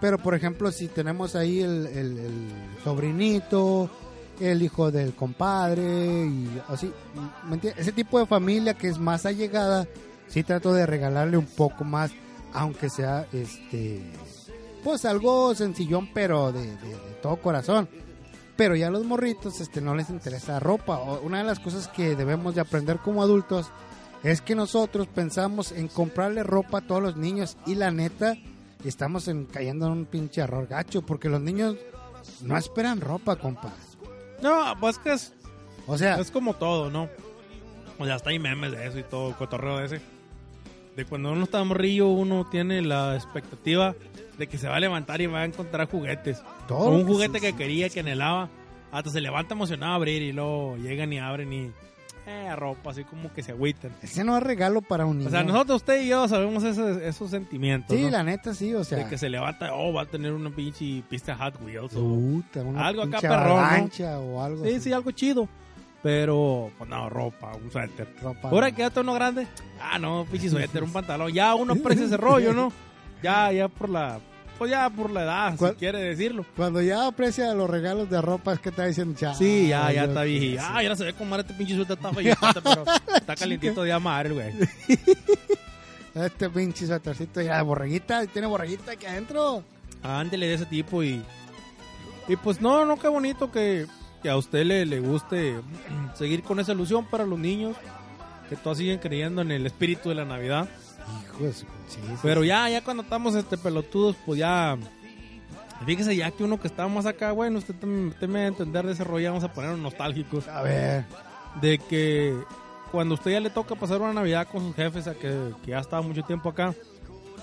[0.00, 2.52] Pero, por ejemplo, si tenemos ahí el, el- el
[2.82, 3.90] sobrinito,
[4.40, 5.82] el hijo del compadre,
[6.26, 6.92] y así,
[7.46, 7.82] ¿me entiendes?
[7.82, 9.86] Ese tipo de familia que es más allegada,
[10.28, 12.10] sí trato de regalarle un poco más,
[12.54, 14.02] aunque sea, este,
[14.82, 17.88] pues algo sencillón, pero de, de- de todo corazón.
[18.56, 20.98] Pero ya los morritos, este, no les interesa ropa.
[21.22, 23.66] Una de las cosas que debemos de aprender como adultos
[24.22, 28.36] es que nosotros pensamos en comprarle ropa a todos los niños y la neta
[28.84, 31.76] estamos en- cayendo en un pinche error gacho porque los niños
[32.42, 33.72] no esperan ropa, compa.
[34.42, 35.32] No, pues que es,
[35.86, 37.08] O sea, es como todo, ¿no?
[37.98, 40.00] O sea, hasta hay memes de eso y todo, cotorreo de ese.
[40.96, 43.94] De cuando uno está morrillo, uno tiene la expectativa
[44.38, 46.42] de que se va a levantar y va a encontrar juguetes.
[46.68, 48.48] todo O un lo que juguete se- que quería, que anhelaba.
[48.92, 51.70] Hasta se levanta emocionado a abrir y luego llegan y abren y...
[52.26, 53.92] Eh, ropa, así como que se agüitan.
[54.00, 55.28] Ese no es regalo para un niño.
[55.28, 58.10] O sea, nosotros, usted y yo, sabemos ese- esos sentimientos, Sí, ¿no?
[58.10, 58.98] la neta sí, o sea.
[58.98, 61.94] De que se levanta, oh, va a tener una pinche pista Hot Wheels.
[61.96, 64.20] o- Puta, una Algo acá perrón, ¿no?
[64.36, 64.80] o algo Sí, así.
[64.80, 65.48] sí, algo chido.
[66.04, 68.06] Pero, pues no, ropa, un suéter.
[68.22, 68.76] Ropa, Ahora no.
[68.76, 69.46] quédate uno grande.
[69.80, 71.32] Ah, no, pinche suéter, un pantalón.
[71.32, 72.72] Ya uno aprecia ese rollo, ¿no?
[73.22, 74.20] Ya, ya por la...
[74.58, 76.46] Pues ya por la edad, si quiere decirlo.
[76.54, 79.34] Cuando ya aprecia los regalos de ropa, es que está diciendo ya.
[79.34, 80.62] Sí, ya, ya yo- está viejito.
[80.64, 82.84] Ah, ya no se ve como este pinche suéter está feo, pero
[83.16, 84.52] está calientito de amar, güey.
[86.14, 89.64] Este pinche suétercito ya de borreguita, tiene borreguita aquí adentro.
[90.02, 91.20] Ándele de ese tipo y...
[92.28, 93.86] Y pues no, no, qué bonito que,
[94.24, 95.54] que a usted le, le guste
[96.14, 97.76] seguir con esa ilusión para los niños.
[98.48, 100.66] Que todos siguen creyendo en el espíritu de la Navidad.
[101.26, 101.60] Hijo de su...
[101.60, 101.66] Sí,
[102.06, 104.76] sí, Pero ya, ya cuando estamos este pelotudos, pues ya.
[105.84, 108.48] Fíjese ya que uno que está más acá, bueno, usted, tam- usted me va a
[108.48, 110.48] entender de ese rollo, vamos a ponernos nostálgicos.
[110.48, 111.04] A ver.
[111.60, 112.34] De que
[112.90, 115.80] cuando usted ya le toca pasar una Navidad con sus jefes, a que, que ya
[115.80, 116.74] estaba mucho tiempo acá,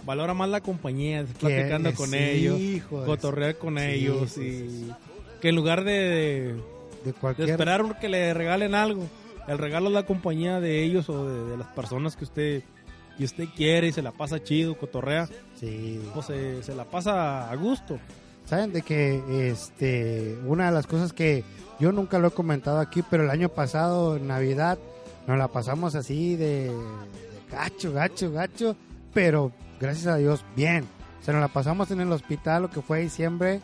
[0.06, 2.60] valora más la compañía, platicando con sí, ellos,
[2.90, 4.92] cotorrear con Sí, ellos sí, y.
[5.42, 6.62] que en lugar de, de- De
[7.06, 7.50] de cualquier...
[7.50, 9.04] esperar que le regalen algo,
[9.48, 12.64] el regalo es la compañía de ellos o de, de las personas que usted
[13.18, 15.28] que usted quiere y se la pasa chido, cotorrea
[15.60, 16.02] Sí.
[16.14, 18.00] pues se, se la pasa a gusto.
[18.46, 21.44] Saben de que este una de las cosas que
[21.80, 24.80] yo nunca lo he comentado aquí, pero el año pasado en Navidad
[25.28, 26.72] nos la pasamos así de, de
[27.52, 28.76] gacho, gacho, gacho,
[29.14, 30.86] pero gracias a Dios bien.
[31.22, 33.60] O sea, nos la pasamos en el hospital lo que fue diciembre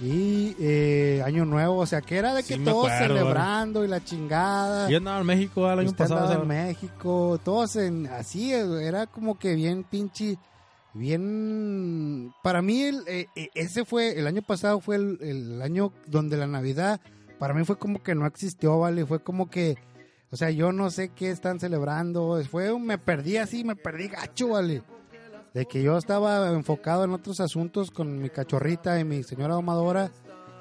[0.00, 3.88] y eh, Año Nuevo, o sea, que era de que Sí, todos acuerdo, celebrando y
[3.88, 4.90] la chingada.
[4.90, 6.20] Yo andaba en México el año Usted pasado.
[6.26, 6.48] andaba en.
[6.48, 10.38] México, todos en así, era como que bien pinche,
[10.92, 12.32] bien...
[12.42, 16.36] Para mí el, eh, eh, ese fue, el año pasado fue el, el año donde
[16.36, 17.00] la Navidad,
[17.38, 19.06] para mí fue como que no existió, ¿vale?
[19.06, 19.76] Fue como que,
[20.30, 24.48] o sea, yo no sé qué están celebrando, fue, me perdí así, me perdí gacho,
[24.48, 24.82] ¿vale?
[25.56, 30.10] De que yo estaba enfocado en otros asuntos con mi cachorrita y mi señora domadora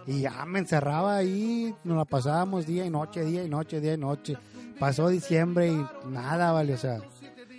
[0.07, 3.95] y ya me encerraba ahí, nos la pasábamos día y noche, día y noche, día
[3.95, 4.37] y noche.
[4.79, 7.01] Pasó diciembre y nada, vale, o sea,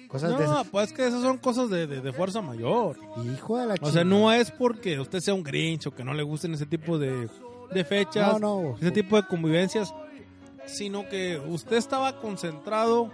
[0.09, 2.97] cosas No, pues es que esas son cosas de, de- de fuerza mayor.
[3.23, 3.33] de...
[3.35, 3.93] Hijo de la O chingada.
[3.93, 6.99] sea, no es porque usted sea un grinch o que no le gusten ese tipo
[6.99, 7.29] de,
[7.71, 8.77] de fechas, No, no.
[8.79, 9.93] ese tipo de convivencias,
[10.65, 13.11] sino que usted estaba concentrado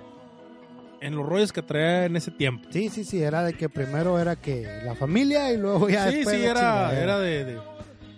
[1.02, 2.68] en los rollos que traía en ese tiempo.
[2.70, 6.16] Sí, sí, sí, era de que primero era que la familia y luego ya sí,
[6.16, 7.02] después sí, era, chingadera.
[7.02, 7.60] era de, de,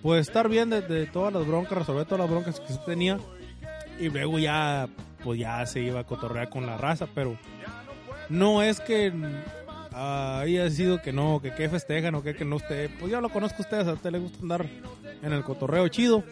[0.03, 3.18] pues estar bien de, de todas las broncas, resolver todas las broncas que se tenía
[3.99, 4.89] y luego ya,
[5.22, 7.39] pues ya se iba a cotorrear con la raza, pero
[8.28, 9.12] no es que
[9.93, 13.20] ah, haya sido que no, que que festejan o que, que no usted, pues yo
[13.22, 14.66] lo conozco a ustedes, a usted le gusta andar
[15.22, 16.22] en el cotorreo chido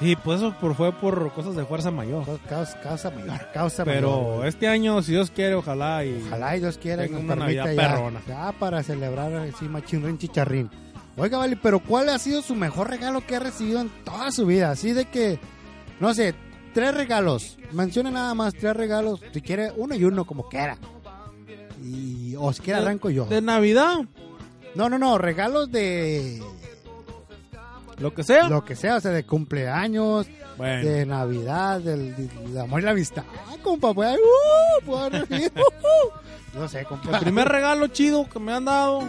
[0.00, 2.24] y pues eso por, fue por cosas de fuerza mayor.
[2.48, 4.46] Causa, causa mayor, causa Pero mayor.
[4.46, 6.22] este año, si Dios quiere, ojalá y...
[6.26, 8.20] Ojalá y Dios quiera Tenga nos una permita Navidad ya, perrona.
[8.26, 10.70] ya para celebrar así machín chicharrín.
[11.16, 14.46] Oiga, vale, pero ¿cuál ha sido su mejor regalo que ha recibido en toda su
[14.46, 14.70] vida?
[14.70, 15.38] Así de que,
[16.00, 16.34] no sé,
[16.72, 17.58] tres regalos.
[17.72, 19.20] Mencione nada más tres regalos.
[19.32, 20.78] Si quiere, uno y uno, como quiera.
[21.84, 23.26] Y, o si quiere, arranco yo.
[23.26, 23.98] De Navidad,
[24.74, 26.42] No, no, no, regalos de
[27.98, 28.48] lo que sea.
[28.48, 30.26] lo que sea, o sea, de cumpleaños,
[30.56, 30.88] Bueno.
[30.88, 33.24] de Navidad, del, del amor y la amistad.
[33.62, 34.16] Compa, pues,
[34.86, 36.58] uh, uh, uh.
[36.58, 37.10] No sé, compa.
[37.16, 39.02] El primer regalo chido que me han dado